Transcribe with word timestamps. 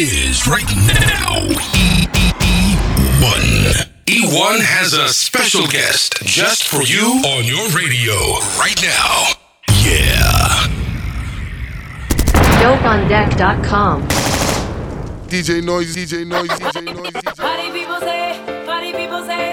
it 0.00 0.12
is 0.12 0.46
right 0.46 0.62
now. 0.86 1.40
E1. 3.18 3.88
E1 4.06 4.60
has 4.62 4.92
a 4.92 5.08
special 5.08 5.66
guest 5.66 6.22
just 6.22 6.68
for 6.68 6.82
you 6.82 7.20
on 7.26 7.44
your 7.44 7.66
radio 7.70 8.14
right 8.62 8.80
now. 8.80 9.32
Yeah. 9.82 10.68
DopeOnDeck.com. 12.62 14.06
DJ 15.26 15.64
Noise, 15.64 15.96
DJ 15.96 16.24
Noise, 16.24 16.48
DJ 16.50 16.84
Noise, 16.84 17.10
DJ 17.10 17.36
Party 17.36 17.72
people 17.72 17.98
say, 17.98 18.64
party 18.66 18.92
people 18.92 19.26
say, 19.26 19.47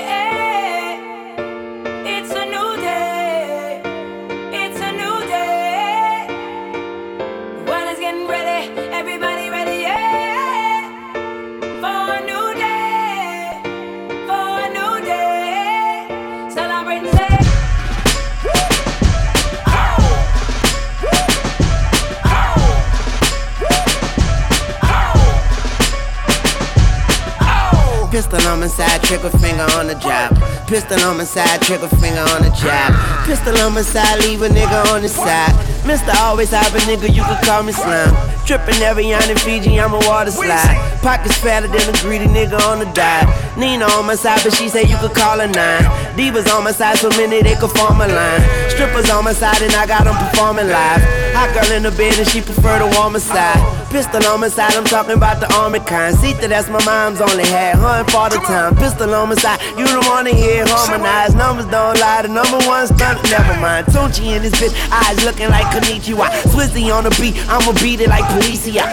Pistol 28.15 28.47
on 28.47 28.61
my 28.61 28.67
side, 28.67 29.03
trigger 29.03 29.29
finger 29.43 29.67
on 29.75 29.87
the 29.87 29.95
job. 29.95 30.31
Pistol 30.67 30.97
on 31.03 31.17
my 31.17 31.25
side, 31.25 31.61
trigger 31.61 31.89
finger 31.99 32.23
on 32.31 32.43
the 32.43 32.49
job. 32.55 32.95
Pistol 33.27 33.57
on 33.57 33.73
my 33.73 33.81
side, 33.81 34.23
leave 34.23 34.41
a 34.41 34.47
nigga 34.47 34.87
on 34.95 35.01
the 35.01 35.09
side. 35.09 35.51
Mister 35.85 36.13
always 36.19 36.51
have 36.51 36.73
a 36.73 36.79
nigga, 36.87 37.13
you 37.13 37.21
can 37.23 37.43
call 37.43 37.63
me 37.63 37.73
slime. 37.73 38.15
Trippin' 38.45 38.81
every 38.83 39.13
on 39.13 39.29
in 39.29 39.35
Fiji, 39.35 39.77
I'm 39.77 39.93
a 39.93 39.99
water 40.07 40.31
slide. 40.31 40.79
Pockets 41.01 41.37
fatter 41.39 41.67
than 41.67 41.93
a 41.93 41.97
greedy 41.99 42.27
nigga 42.27 42.57
on 42.71 42.79
the 42.79 42.85
dive. 42.93 43.27
Nina 43.57 43.83
on 43.83 44.07
my 44.07 44.15
side, 44.15 44.39
but 44.45 44.53
she 44.53 44.69
say 44.69 44.83
you 44.83 44.95
could 44.99 45.13
call 45.13 45.39
her 45.39 45.47
nine. 45.47 45.83
Divas 46.15 46.47
on 46.55 46.63
my 46.63 46.71
side, 46.71 46.97
so 46.97 47.09
many 47.19 47.41
they 47.41 47.55
could 47.55 47.71
form 47.71 47.99
a 47.99 48.07
line. 48.07 48.41
Strippers 48.69 49.09
on 49.09 49.25
my 49.25 49.33
side, 49.33 49.61
and 49.61 49.73
I 49.73 49.85
got 49.85 50.05
them 50.05 50.15
performing 50.15 50.69
live. 50.69 51.03
Hot 51.35 51.51
girl 51.53 51.69
in 51.75 51.83
the 51.83 51.91
bed, 51.91 52.17
and 52.17 52.27
she 52.29 52.39
prefer 52.39 52.79
the 52.79 52.87
warmer 52.95 53.19
side. 53.19 53.59
Pistol 53.95 54.27
on 54.27 54.41
my 54.41 54.49
side, 54.49 54.75
I'm 54.75 54.83
talking 54.83 55.15
about 55.15 55.39
the 55.39 55.47
army 55.55 55.79
kind. 55.79 56.13
See 56.19 56.33
that 56.33 56.49
that's 56.49 56.67
my 56.67 56.83
mom's 56.83 57.21
only 57.21 57.47
had, 57.47 57.79
and 57.79 58.03
for 58.11 58.27
the 58.27 58.43
time. 58.43 58.75
Pistol 58.75 59.07
on 59.15 59.29
my 59.29 59.35
side, 59.35 59.55
you 59.79 59.87
don't 59.87 60.03
wanna 60.11 60.35
hear 60.35 60.67
harmonized. 60.67 61.37
Numbers 61.37 61.63
don't 61.71 61.97
lie, 62.03 62.21
the 62.23 62.27
number 62.27 62.59
one 62.67 62.87
stunt, 62.91 63.23
never 63.31 63.55
mind. 63.63 63.87
Tunechi 63.87 64.35
in 64.35 64.43
this 64.43 64.51
bitch, 64.59 64.75
eyes 64.91 65.23
looking 65.23 65.47
like 65.47 65.63
Konnichiwa. 65.71 66.27
Swizzy 66.51 66.91
on 66.91 67.07
the 67.07 67.11
beat, 67.15 67.39
I'ma 67.47 67.71
beat 67.79 68.01
it 68.03 68.09
like 68.09 68.27
Policia. 68.35 68.83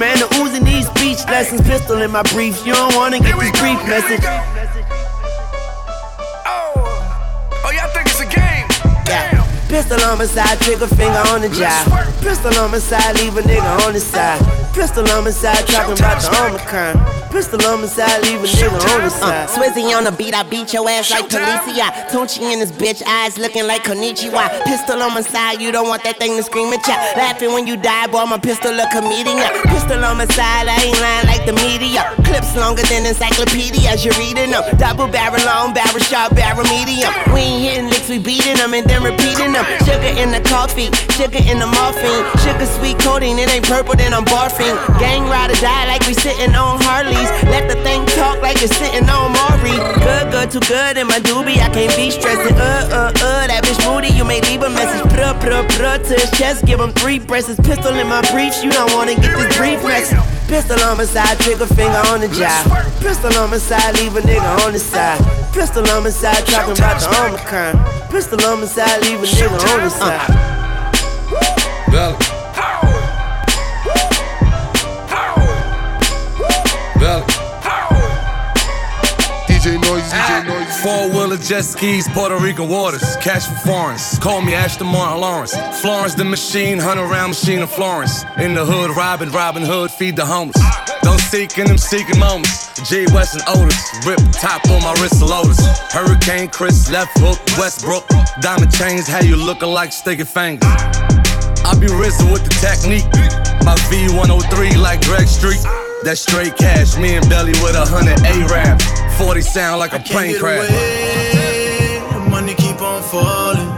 Man, 0.00 0.16
the 0.16 0.28
oozing 0.40 0.64
these 0.64 0.88
speech 0.88 1.20
lessons. 1.28 1.60
Pistol 1.60 2.00
in 2.00 2.10
my 2.10 2.22
briefs, 2.32 2.64
you 2.64 2.72
don't 2.72 2.96
wanna 2.96 3.20
get 3.20 3.38
this 3.38 3.52
brief 3.60 3.76
message. 3.84 4.24
Pistol 9.72 10.04
on 10.04 10.18
my 10.18 10.26
side, 10.26 10.60
trigger 10.60 10.86
finger 10.86 11.24
on 11.32 11.40
the 11.40 11.48
job. 11.48 11.88
Pistol 12.20 12.52
on 12.60 12.70
my 12.70 12.78
side, 12.78 13.16
leave 13.16 13.34
a 13.38 13.40
nigga 13.40 13.86
on 13.86 13.94
the 13.94 14.00
side. 14.00 14.38
Pistol 14.74 15.08
on 15.10 15.24
my 15.24 15.30
side, 15.30 15.66
talking 15.66 15.96
about 15.96 16.20
the 16.20 16.28
Omicron. 16.44 17.00
Pistol 17.32 17.64
on 17.64 17.80
my 17.80 17.86
side, 17.86 18.20
leave 18.20 18.44
a 18.44 18.46
nigga 18.46 18.68
on 18.92 19.00
the 19.00 19.08
side. 19.08 19.48
Uh, 19.48 19.56
Swizzy 19.56 19.96
on 19.96 20.04
the 20.04 20.12
beat, 20.12 20.34
I 20.34 20.42
beat 20.42 20.74
your 20.74 20.86
ass 20.90 21.10
like 21.10 21.24
Policia. 21.24 21.88
Tunechi 22.12 22.52
in 22.52 22.60
this 22.60 22.70
bitch, 22.70 23.00
eyes 23.06 23.38
looking 23.38 23.66
like 23.66 23.84
Konnichiwa. 23.84 24.62
Pistol 24.64 25.00
on 25.00 25.14
my 25.14 25.22
side, 25.22 25.62
you 25.62 25.72
don't 25.72 25.88
want 25.88 26.04
that 26.04 26.18
thing 26.18 26.36
to 26.36 26.42
scream 26.42 26.68
at 26.74 26.86
ya. 26.86 26.96
Laughing 27.16 27.54
when 27.54 27.66
you 27.66 27.78
die, 27.78 28.08
boy, 28.08 28.26
my 28.26 28.36
pistol 28.36 28.76
a 28.78 28.84
comedian. 28.92 29.40
Pistol 29.72 30.04
on 30.04 30.18
my 30.18 30.28
side, 30.36 30.68
I 30.68 30.76
ain't 30.84 31.00
lying 31.00 31.26
like 31.32 31.48
the 31.48 31.56
media. 31.64 32.12
Clips 32.28 32.52
longer 32.60 32.82
than 32.92 33.08
encyclopedias, 33.08 34.04
you're 34.04 34.16
reading 34.20 34.52
them. 34.52 34.64
Double 34.76 35.08
barrel 35.08 35.40
long, 35.48 35.72
barrel 35.72 36.04
sharp, 36.04 36.36
barrel 36.36 36.68
medium. 36.68 37.08
We 37.32 37.40
ain't 37.40 37.64
hitting 37.64 37.88
licks, 37.88 38.08
we 38.12 38.20
beating 38.20 38.60
them 38.60 38.76
and 38.76 38.84
then 38.84 39.00
repeating 39.00 39.56
them. 39.56 39.61
Sugar 39.86 40.12
in 40.18 40.30
the 40.30 40.42
coffee, 40.48 40.90
sugar 41.14 41.42
in 41.42 41.58
the 41.58 41.66
morphine. 41.66 42.24
Sugar 42.42 42.66
sweet 42.66 42.98
coating, 42.98 43.38
it 43.38 43.48
ain't 43.48 43.66
purple, 43.66 43.94
then 43.94 44.14
I'm 44.14 44.24
barfing. 44.24 44.74
Gang 44.98 45.24
ride 45.28 45.50
or 45.50 45.60
die 45.60 45.86
like 45.86 46.06
we 46.06 46.14
sitting 46.14 46.54
on 46.54 46.80
Harleys. 46.82 47.30
Let 47.50 47.68
the 47.68 47.76
thing 47.82 48.04
talk 48.18 48.40
like 48.42 48.62
it's 48.62 48.74
sitting 48.76 49.08
on 49.08 49.32
Maury. 49.32 49.76
Good, 50.02 50.32
good, 50.32 50.50
too 50.50 50.64
good 50.66 50.96
in 50.98 51.06
my 51.06 51.20
doobie, 51.20 51.58
I 51.60 51.68
can't 51.70 51.94
be 51.96 52.10
stressing. 52.10 52.56
Uh, 52.56 52.88
uh, 52.90 53.12
uh, 53.14 53.46
that 53.46 53.64
bitch 53.64 53.80
moody, 53.86 54.08
you 54.08 54.24
may 54.24 54.40
leave 54.42 54.62
a 54.62 54.70
message. 54.70 55.02
Pruh, 55.12 55.34
pruh, 55.40 55.66
pruh 55.76 55.98
to 55.98 56.14
his 56.14 56.30
chest, 56.32 56.64
give 56.64 56.80
him 56.80 56.92
three 56.92 57.18
breasts. 57.18 57.56
Pistol 57.60 57.94
in 57.94 58.08
my 58.08 58.22
briefs, 58.32 58.62
you 58.62 58.70
don't 58.70 58.92
wanna 58.94 59.14
get 59.14 59.36
this 59.36 59.56
brief 59.56 59.82
message. 59.82 60.31
Pistol 60.52 60.82
on 60.84 60.98
my 60.98 61.06
side, 61.06 61.40
trigger 61.40 61.64
finger 61.64 61.96
on 62.12 62.20
the 62.20 62.28
job. 62.28 62.66
Pistol 63.00 63.32
on 63.38 63.48
my 63.48 63.56
side, 63.56 63.96
leave 63.96 64.14
a 64.14 64.20
nigga 64.20 64.66
on 64.66 64.74
the 64.74 64.78
side. 64.78 65.18
Pistol 65.50 65.88
on 65.88 66.02
my 66.02 66.10
side, 66.10 66.46
talking 66.46 66.76
about 66.76 67.00
the 67.00 67.08
Omicron. 67.24 68.10
Pistol 68.10 68.38
on 68.44 68.60
my 68.60 68.66
side, 68.66 69.00
leave 69.00 69.22
a 69.22 69.24
nigga 69.24 69.48
on 69.72 69.80
the 69.80 69.88
side. 69.88 70.28
Wheeler 81.32 81.44
jet 81.44 81.62
skis, 81.62 82.06
Puerto 82.08 82.36
Rican 82.36 82.68
waters, 82.68 83.16
cash 83.16 83.46
for 83.46 83.66
foreigns. 83.66 84.18
Call 84.18 84.42
me 84.42 84.52
Aston 84.52 84.86
Martin 84.86 85.22
Lawrence. 85.22 85.54
Florence 85.80 86.14
the 86.14 86.24
machine, 86.24 86.78
hundred 86.78 87.08
round 87.08 87.30
machine 87.30 87.60
of 87.60 87.70
Florence. 87.70 88.22
In 88.36 88.52
the 88.52 88.66
hood, 88.66 88.94
robbing, 88.94 89.30
Robin 89.30 89.62
Hood, 89.62 89.90
feed 89.90 90.14
the 90.14 90.26
homeless. 90.26 90.60
Don't 91.00 91.18
seek 91.18 91.56
in 91.56 91.68
them 91.68 91.78
seeking 91.78 92.18
moments. 92.18 92.68
G 92.86 93.06
West 93.14 93.32
and 93.32 93.42
Otis, 93.48 93.80
rip 94.04 94.20
top 94.32 94.60
on 94.68 94.82
my 94.82 94.92
wrist, 95.00 95.22
Lotus. 95.22 95.58
Hurricane 95.90 96.48
Chris, 96.48 96.90
left 96.90 97.16
hook, 97.18 97.40
Westbrook. 97.56 98.06
Diamond 98.42 98.70
chains, 98.70 99.08
how 99.08 99.22
you 99.22 99.36
looking 99.36 99.70
like 99.70 99.90
sticky 99.90 100.24
fingers. 100.24 100.68
I 101.64 101.72
be 101.80 101.86
risen 101.86 102.30
with 102.30 102.44
the 102.44 102.52
technique. 102.60 103.08
My 103.64 103.76
V103 103.88 104.76
like 104.76 105.00
Greg 105.06 105.26
Street. 105.26 105.62
That 106.04 106.18
straight 106.18 106.56
cash, 106.58 106.98
me 106.98 107.14
and 107.14 107.26
Belly 107.30 107.52
with 107.62 107.74
a 107.74 107.86
hundred 107.86 108.20
A-Rap. 108.20 108.82
40 109.16 109.40
sound 109.40 109.78
like 109.78 109.94
a 109.94 110.00
plane 110.00 110.38
crash. 110.38 111.21
On 113.02 113.08
falling. 113.10 113.70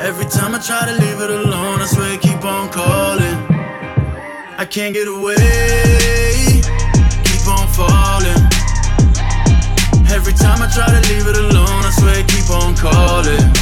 Every 0.00 0.26
time 0.26 0.54
I 0.54 0.58
try 0.58 0.86
to 0.86 0.92
leave 0.92 1.20
it 1.20 1.30
alone, 1.30 1.80
I 1.80 1.86
swear 1.86 2.14
it 2.14 2.20
keep 2.20 2.44
on 2.44 2.68
calling. 2.70 3.38
I 4.58 4.64
can't 4.64 4.94
get 4.94 5.08
away, 5.08 5.36
keep 7.24 7.46
on 7.48 7.68
falling. 7.68 8.42
Every 10.10 10.32
time 10.32 10.62
I 10.62 10.68
try 10.72 10.86
to 10.86 11.00
leave 11.10 11.26
it 11.26 11.36
alone, 11.36 11.84
I 11.84 11.90
swear 11.98 12.18
it 12.20 12.28
keep 12.28 12.50
on 12.50 12.76
calling. 12.76 13.52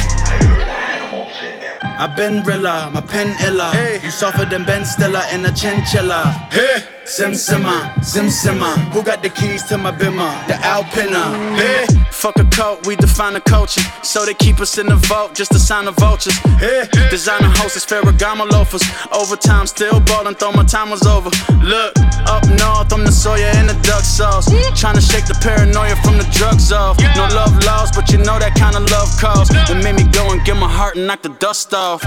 I've 1.97 2.15
been 2.17 2.43
Rilla, 2.43 2.89
my 2.93 3.01
pen 3.01 3.35
illa. 3.47 3.71
You 4.03 4.11
softer 4.11 4.45
than 4.45 4.65
Ben 4.65 4.85
Stiller 4.85 5.23
in 5.31 5.45
a 5.45 5.51
chinchilla. 5.51 6.23
Hey, 6.51 6.83
Sim 7.05 7.31
Simma, 7.33 8.03
Sim 8.03 8.27
Simma. 8.27 8.75
Who 8.93 9.03
got 9.03 9.21
the 9.21 9.29
keys 9.29 9.63
to 9.63 9.77
my 9.77 9.91
bimmer? 9.91 10.31
The 10.47 10.55
Alpina. 10.65 11.35
Hey, 11.55 11.85
fuck 12.09 12.39
a 12.39 12.45
coat, 12.45 12.87
we 12.87 12.95
define 12.95 13.33
the 13.33 13.41
culture. 13.41 13.81
So 14.03 14.25
they 14.25 14.33
keep 14.33 14.61
us 14.61 14.77
in 14.77 14.87
the 14.87 14.95
vault, 14.95 15.35
just 15.35 15.51
to 15.51 15.59
sign 15.59 15.85
the 15.85 15.91
vultures. 15.91 16.37
Hey, 16.59 16.87
designer 17.09 17.49
hostess, 17.49 17.85
Ferragamo 17.85 18.49
loafers. 18.49 18.83
Overtime, 19.11 19.67
still 19.67 19.99
ballin', 19.99 20.35
thought 20.35 20.55
my 20.55 20.63
time 20.63 20.89
was 20.89 21.03
over. 21.03 21.29
Look, 21.61 21.93
up 22.25 22.47
north, 22.47 22.93
I'm 22.93 23.03
the 23.03 23.11
Sawyer 23.11 23.51
and 23.57 23.69
the 23.69 23.75
duck 23.83 24.03
sauce. 24.03 24.47
Tryna 24.71 25.01
shake 25.01 25.25
the 25.25 25.37
paranoia 25.41 25.95
from 25.97 26.17
the 26.17 26.27
drugs 26.31 26.71
off. 26.71 26.97
No 27.15 27.27
love 27.35 27.53
lost, 27.65 27.95
but 27.95 28.09
you 28.11 28.17
know 28.19 28.39
that 28.39 28.55
kind 28.55 28.75
of 28.77 28.89
love 28.89 29.09
calls. 29.19 29.49
It 29.51 29.83
made 29.83 29.95
me 29.95 30.09
go 30.11 30.31
and 30.31 30.43
get 30.45 30.55
my 30.55 30.69
heart 30.69 30.95
and 30.95 31.05
knock 31.05 31.21
the 31.21 31.29
dust 31.29 31.73
off. 31.73 32.01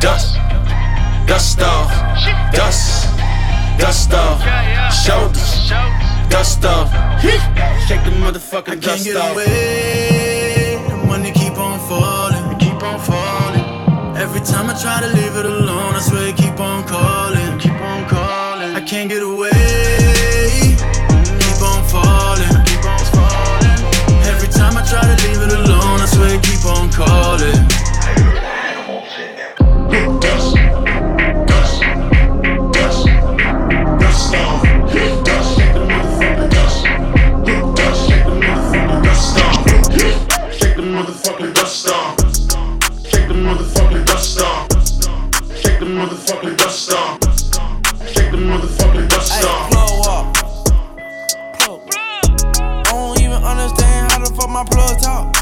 Dust, 0.00 0.36
dust 1.26 1.60
off, 1.60 1.90
dust, 2.52 3.09
dust 3.80 4.12
off, 4.12 4.40
shoulders, 4.92 5.70
dust 6.28 6.64
off. 6.64 6.88
Shake 7.88 8.04
the 8.04 8.10
motherfucking 8.22 8.68
I 8.68 8.76
can't 8.76 8.82
dust 8.82 9.04
get 9.04 9.16
off. 9.16 9.32
away. 9.32 10.78
The 10.88 10.96
money 11.06 11.32
keep 11.32 11.56
on 11.58 11.78
falling. 11.88 12.58
Keep 12.58 12.82
on 12.82 13.00
falling, 13.00 14.16
Every 14.16 14.40
time 14.40 14.70
I 14.70 14.74
try 14.80 15.00
to 15.00 15.08
leave 15.08 15.34
it 15.36 15.46
alone, 15.46 15.94
I 15.94 16.00
swear 16.00 16.28
it 16.28 16.36
keep 16.36 16.60
on 16.60 16.84
calling. 16.86 17.58
keep 17.58 17.72
on 17.72 18.08
calling. 18.08 18.74
I 18.76 18.80
can't 18.80 19.08
get 19.08 19.22
away. 19.22 19.50
Keep 21.42 21.62
on 21.62 21.82
falling. 21.88 22.54
keep 22.68 22.84
on 22.84 23.04
falling. 23.14 23.80
Every 24.32 24.48
time 24.48 24.76
I 24.76 24.82
try 24.90 25.02
to 25.02 25.16
leave 25.26 25.40
it 25.46 25.52
alone, 25.52 26.00
I 26.00 26.06
swear 26.06 26.34
it 26.36 26.42
keep 26.42 26.64
on 26.66 26.90
calling. 26.92 27.59
Motherfucking 46.30 46.56
dust 46.56 46.92
off. 46.92 47.18
Shake 48.08 48.30
the 48.30 48.36
motherfucking 48.36 49.08
dust 49.08 49.32
off. 49.32 49.40
Shake 49.40 49.42
shake 49.42 49.70
the 49.70 49.76
motherfucking 49.76 50.06
off. 50.06 50.26
Plug 51.58 51.80
I 52.56 52.92
don't 52.92 53.20
even 53.20 53.42
understand 53.42 54.12
how 54.12 54.18
the 54.20 54.30
fuck 54.36 54.50
my 54.50 54.64
plug 54.64 55.00
talk. 55.00 55.34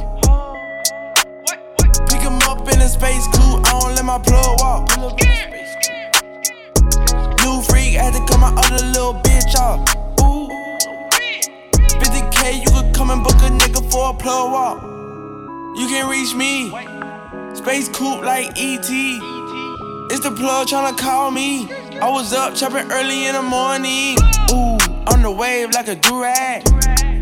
Pick 2.09 2.21
him 2.23 2.39
up 2.49 2.61
in 2.73 2.81
a 2.81 2.89
space 2.89 3.27
coupe, 3.29 3.67
I 3.67 3.81
don't 3.81 3.95
let 3.97 4.05
my 4.05 4.19
plug 4.19 4.61
walk. 4.61 4.89
New 7.43 7.63
freak, 7.63 7.95
had 7.95 8.15
to 8.15 8.21
cut 8.27 8.41
my 8.41 8.53
other 8.57 8.85
little 8.87 9.15
bitch 9.15 9.55
off. 9.57 9.81
Ooh. 10.23 10.49
50k, 12.01 12.65
you 12.65 12.71
could 12.71 12.95
come 12.95 13.11
and 13.11 13.23
book 13.23 13.37
a 13.43 13.51
nigga 13.51 13.83
for 13.91 14.11
a 14.11 14.15
plug 14.15 14.53
walk. 14.53 14.83
You 15.77 15.87
can 15.89 16.09
reach 16.09 16.35
me. 16.35 16.71
Space 17.55 17.89
coupe 17.89 18.23
like 18.23 18.57
ET. 18.57 19.38
It's 20.11 20.21
the 20.21 20.31
plug 20.31 20.69
tryna 20.69 20.97
call 20.97 21.31
me. 21.31 21.71
I 22.01 22.09
was 22.09 22.33
up 22.33 22.55
chopping 22.55 22.91
early 22.91 23.27
in 23.27 23.35
the 23.35 23.43
morning. 23.43 24.17
Ooh, 24.51 24.81
on 25.13 25.21
the 25.21 25.31
wave 25.31 25.71
like 25.73 25.89
a 25.89 25.97
durag. 25.97 26.65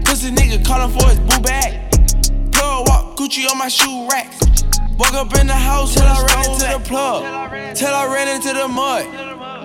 Pussy 0.05 0.31
nigga 0.31 0.65
calling 0.65 0.97
for 0.97 1.09
his 1.09 1.19
boo 1.19 1.41
bag. 1.43 1.91
Plug 2.53 2.89
walk 2.89 3.17
Gucci 3.17 3.51
on 3.51 3.59
my 3.59 3.67
shoe 3.67 4.09
racks. 4.09 4.39
Walk 4.99 5.15
up 5.15 5.35
in 5.35 5.49
the 5.49 5.55
house 5.55 5.95
till 5.95 6.05
I 6.05 6.25
ran 6.27 6.53
into 6.53 6.67
the 6.79 6.89
plug. 6.89 7.77
Till 7.77 7.93
I 7.93 8.07
ran 8.07 8.29
into 8.29 8.53
the 8.53 8.69
mud. 8.69 9.05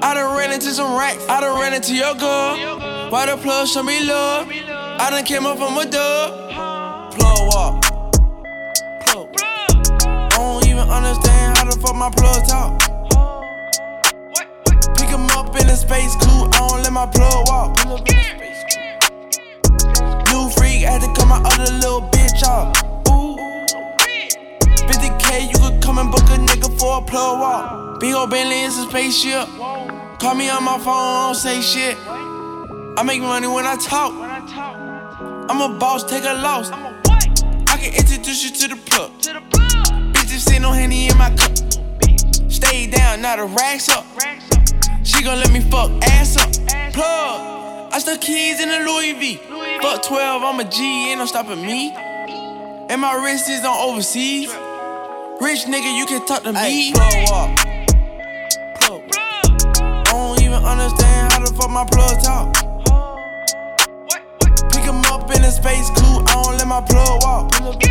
I 0.03 0.15
done 0.15 0.35
ran 0.35 0.51
into 0.51 0.71
some 0.71 0.97
racks. 0.97 1.23
I 1.29 1.41
done 1.41 1.59
ran 1.59 1.75
into 1.75 1.93
your 1.93 2.15
girl. 2.15 3.11
Why 3.11 3.27
the 3.27 3.37
plug 3.37 3.67
show 3.67 3.83
me 3.83 4.03
love? 4.03 4.49
I 4.49 5.09
done 5.11 5.23
came 5.25 5.45
up 5.45 5.59
from 5.59 5.77
a 5.77 5.85
dub. 5.85 7.13
Plug 7.13 7.39
walk. 7.53 7.81
Plug. 9.05 9.29
I 9.37 10.29
don't 10.37 10.65
even 10.65 10.89
understand 10.89 11.57
how 11.59 11.65
the 11.65 11.79
fuck 11.79 11.95
my 11.95 12.09
plug 12.09 12.47
talk. 12.47 13.00
Pick 15.71 15.79
him 15.79 15.87
up 15.87 16.01
in 16.01 16.09
space. 16.09 16.15
I 16.19 16.67
don't 16.67 16.83
let 16.83 16.91
my 16.91 17.05
plug 17.05 17.47
walk. 17.47 17.77
New 20.31 20.49
freak, 20.51 20.81
had 20.83 21.01
to 21.01 21.07
cut 21.13 21.27
my 21.27 21.41
other 21.45 21.71
little 21.73 22.01
bitch 22.11 22.43
off. 22.43 22.75
Ooh. 23.09 23.37
50k, 24.87 25.49
you 25.49 25.57
could 25.59 25.81
come 25.81 25.97
and 25.97 26.11
book 26.11 26.27
a 26.29 26.37
nigga 26.37 26.69
for 26.77 26.97
a 26.97 27.01
plug 27.01 27.39
walk. 27.39 27.99
Big 27.99 28.13
ol' 28.13 28.27
Bentley 28.27 28.61
is 28.61 28.77
a 28.79 28.89
spaceship. 28.89 29.47
Call 30.19 30.35
me 30.35 30.49
on 30.49 30.63
my 30.63 30.77
phone, 30.77 30.87
I 30.87 31.27
don't 31.27 31.35
say 31.35 31.61
shit. 31.61 31.97
I 32.07 33.03
make 33.05 33.21
money 33.21 33.47
when 33.47 33.65
I 33.65 33.75
talk. 33.77 34.11
I'm 35.49 35.61
a 35.61 35.79
boss, 35.79 36.03
take 36.03 36.25
a 36.25 36.33
loss. 36.33 36.69
I 36.71 37.77
can 37.77 37.93
introduce 37.93 38.43
you 38.43 38.51
to 38.51 38.75
the 38.75 38.81
plug. 38.87 39.11
Bitches 40.13 40.41
say 40.41 40.59
no 40.59 40.71
henny 40.71 41.07
in 41.09 41.17
my 41.17 41.33
cup. 41.35 41.57
Stay 42.51 42.87
down, 42.87 43.21
now 43.21 43.37
the 43.37 43.45
racks 43.45 43.87
up. 43.89 44.05
She 45.11 45.23
gon' 45.23 45.39
let 45.39 45.51
me 45.51 45.59
fuck 45.59 45.91
ass 46.03 46.37
up. 46.37 46.49
Plug. 46.93 47.91
I 47.93 47.99
stuck 47.99 48.21
keys 48.21 48.61
in 48.61 48.69
the 48.69 48.79
Louis 48.79 49.11
V. 49.13 49.35
Fuck 49.81 50.03
12, 50.03 50.41
I'm 50.41 50.59
a 50.61 50.63
G, 50.63 51.09
ain't 51.09 51.19
no 51.19 51.25
stopping 51.25 51.61
me. 51.61 51.91
And 51.91 53.01
my 53.01 53.21
wrist 53.21 53.49
is 53.49 53.65
on 53.65 53.77
overseas. 53.77 54.47
Rich 55.41 55.65
nigga, 55.65 55.97
you 55.97 56.05
can 56.05 56.25
talk 56.25 56.43
to 56.43 56.53
me. 56.53 56.93
Plug 56.93 57.13
walk. 57.27 57.57
Plug. 58.79 59.01
I 59.83 60.03
don't 60.05 60.41
even 60.41 60.63
understand 60.63 61.33
how 61.33 61.39
the 61.39 61.53
fuck 61.59 61.69
my 61.69 61.85
plug 61.85 62.23
talk. 62.23 62.55
Pick 64.71 64.83
him 64.83 65.03
up 65.11 65.29
in 65.35 65.43
a 65.43 65.51
space 65.51 65.89
coupe, 65.89 66.29
I 66.29 66.41
don't 66.41 66.57
let 66.57 66.67
my 66.67 66.79
plug 66.81 67.23
walk. 67.23 67.90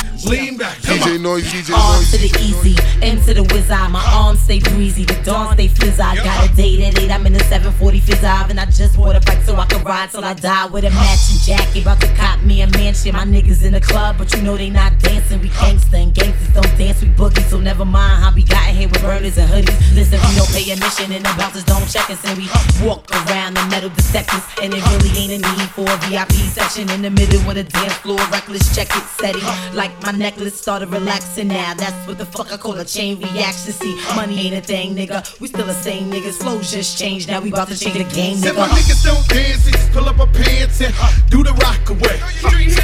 lean 0.25 0.57
back. 0.57 0.81
Come 0.83 0.97
DJ 0.97 1.15
on. 1.15 1.23
Noise, 1.23 1.51
DJ 1.51 1.73
Arms 1.73 2.11
Noise. 2.11 2.11
to 2.11 2.17
the 2.17 2.31
easy, 2.41 2.75
M 3.01 3.21
to 3.25 3.33
the 3.33 3.43
whiz 3.53 3.69
eye. 3.69 3.87
My 3.87 4.03
arms 4.13 4.39
stay 4.41 4.59
breezy, 4.59 5.05
the 5.05 5.15
dawn 5.23 5.53
stay 5.55 5.67
fizz 5.67 5.99
I 5.99 6.15
got 6.15 6.49
a 6.49 6.55
date 6.55 6.81
at 6.81 6.99
8, 6.99 7.11
I'm 7.11 7.25
in 7.27 7.33
the 7.33 7.39
740 7.39 7.99
fizz 7.99 8.23
and 8.23 8.59
I 8.59 8.65
just 8.65 8.95
bought 8.97 9.15
a 9.15 9.19
bike 9.21 9.41
so 9.43 9.55
I 9.55 9.65
can 9.65 9.83
ride 9.83 10.11
till 10.11 10.23
I 10.23 10.33
die 10.33 10.67
with 10.67 10.85
a 10.85 10.89
matching 10.91 11.37
jacket. 11.43 11.81
About 11.81 11.99
to 12.01 12.07
cop 12.15 12.41
me 12.41 12.61
a 12.61 12.67
mansion. 12.77 13.13
My 13.13 13.25
niggas 13.25 13.63
in 13.63 13.73
the 13.73 13.81
club, 13.81 14.17
but 14.17 14.33
you 14.33 14.41
know 14.41 14.57
they 14.57 14.69
not 14.69 14.99
dancing. 14.99 15.41
We 15.41 15.49
gangsta 15.49 16.03
and 16.03 16.13
gangsters 16.13 16.53
don't 16.53 16.77
dance, 16.77 17.01
we 17.01 17.09
boogie. 17.09 17.43
So 17.49 17.59
never 17.59 17.85
mind 17.85 18.23
how 18.23 18.33
we 18.33 18.43
got 18.43 18.65
here 18.65 18.87
with 18.87 19.01
burners 19.01 19.37
and 19.37 19.49
hoodies. 19.49 19.95
Listen, 19.95 20.19
we 20.21 20.35
don't 20.35 20.49
pay 20.49 20.69
admission 20.71 21.11
and 21.11 21.25
the 21.25 21.33
bouncers 21.37 21.63
don't 21.63 21.87
check 21.89 22.09
us. 22.09 22.23
And 22.25 22.37
we 22.37 22.47
walk 22.85 23.09
around 23.11 23.55
the 23.55 23.65
metal 23.69 23.89
detectors. 23.89 24.43
And 24.61 24.73
it 24.73 24.83
really 24.91 25.11
ain't 25.17 25.33
a 25.33 25.39
need 25.41 25.69
for 25.71 25.85
a 25.89 25.97
VIP 26.07 26.33
section 26.51 26.89
in 26.91 27.01
the 27.01 27.09
middle 27.09 27.41
with 27.47 27.57
a 27.57 27.63
dance 27.63 27.93
floor. 27.93 28.19
Reckless 28.31 28.73
check 28.75 28.89
it 28.91 29.03
setting. 29.19 29.43
Like 29.73 29.91
my 30.03 30.10
necklace 30.11 30.59
started 30.59 30.89
relaxing 30.89 31.47
now. 31.49 31.73
That's 31.73 32.07
what 32.07 32.17
the 32.17 32.25
fuck 32.25 32.51
I 32.51 32.57
call 32.57 32.73
a 32.79 32.85
chain 32.85 33.19
reaction. 33.19 33.73
See, 33.73 33.95
money 34.15 34.39
ain't 34.47 34.55
a 34.55 34.61
thing, 34.61 34.95
nigga. 34.95 35.39
We 35.39 35.47
still 35.47 35.65
the 35.65 35.73
same 35.73 36.11
niggas. 36.11 36.41
Flows 36.41 36.71
just 36.71 36.97
changed. 36.97 37.27
Now 37.27 37.41
we 37.41 37.49
about 37.49 37.67
to 37.69 37.77
change 37.77 37.97
the 37.97 38.15
game, 38.15 38.37
Said 38.37 38.55
my 38.55 38.67
niggas 38.67 39.03
don't 39.03 39.27
dance, 39.27 39.65
we 39.65 39.71
just 39.71 39.91
pull 39.91 40.07
up 40.07 40.19
our 40.19 40.27
pants 40.27 40.81
and 40.81 40.93
uh, 40.99 41.11
do 41.29 41.43
the 41.43 41.53
rock 41.53 41.89
away. 41.89 42.19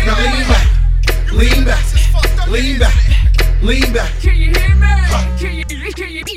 Now 0.05 0.17
lean 0.21 0.47
back, 0.47 0.67
lean 1.31 1.65
back, 1.65 1.85
lean 2.47 2.79
back, 2.79 3.63
lean 3.63 3.93
back. 3.93 4.11
Can 4.21 4.35
you 4.35 4.51
hear 4.51 4.75
me? 4.75 4.87
Can 5.39 5.53
you, 5.55 5.65
can 5.65 5.79
you, 5.79 5.93
can 5.93 6.09
you 6.09 6.23
hear 6.25 6.25
me? 6.25 6.25
Can 6.25 6.35
you, 6.35 6.36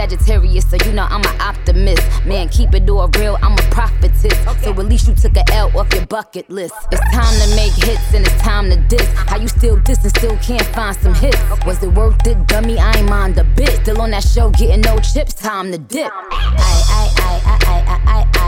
Sagittarius, 0.00 0.64
so 0.70 0.78
you 0.86 0.94
know 0.94 1.06
I'm 1.10 1.20
an 1.20 1.40
optimist. 1.42 2.24
Man, 2.24 2.48
keep 2.48 2.72
it 2.74 2.88
all 2.88 3.06
real, 3.18 3.36
I'm 3.42 3.52
a 3.52 3.70
prophetess. 3.70 4.32
So 4.64 4.70
at 4.70 4.78
least 4.78 5.06
you 5.06 5.14
took 5.14 5.36
a 5.36 5.44
L 5.52 5.70
off 5.78 5.92
your 5.92 6.06
bucket 6.06 6.48
list. 6.48 6.72
It's 6.90 7.02
time 7.12 7.34
to 7.42 7.54
make 7.54 7.74
hits 7.74 8.14
and 8.14 8.26
it's 8.26 8.40
time 8.40 8.70
to 8.70 8.76
diss. 8.88 9.06
How 9.12 9.36
you 9.36 9.48
still 9.48 9.78
diss 9.80 10.02
and 10.02 10.16
still 10.16 10.38
can't 10.38 10.64
find 10.68 10.96
some 10.96 11.14
hits? 11.14 11.36
Was 11.66 11.82
it 11.82 11.92
worth 11.92 12.26
it, 12.26 12.46
dummy? 12.46 12.78
I 12.78 12.94
ain't 12.96 13.10
mind 13.10 13.36
a 13.36 13.44
bit. 13.44 13.82
Still 13.82 14.00
on 14.00 14.12
that 14.12 14.24
show, 14.24 14.48
getting 14.48 14.80
no 14.80 14.98
chips, 15.00 15.34
time 15.34 15.70
to 15.70 15.76
dip. 15.76 16.10
I, 16.10 16.32
I, 16.32 17.12
I, 17.18 17.42
I, 17.44 17.84
I, 17.86 18.00
I, 18.06 18.28
I. 18.36 18.39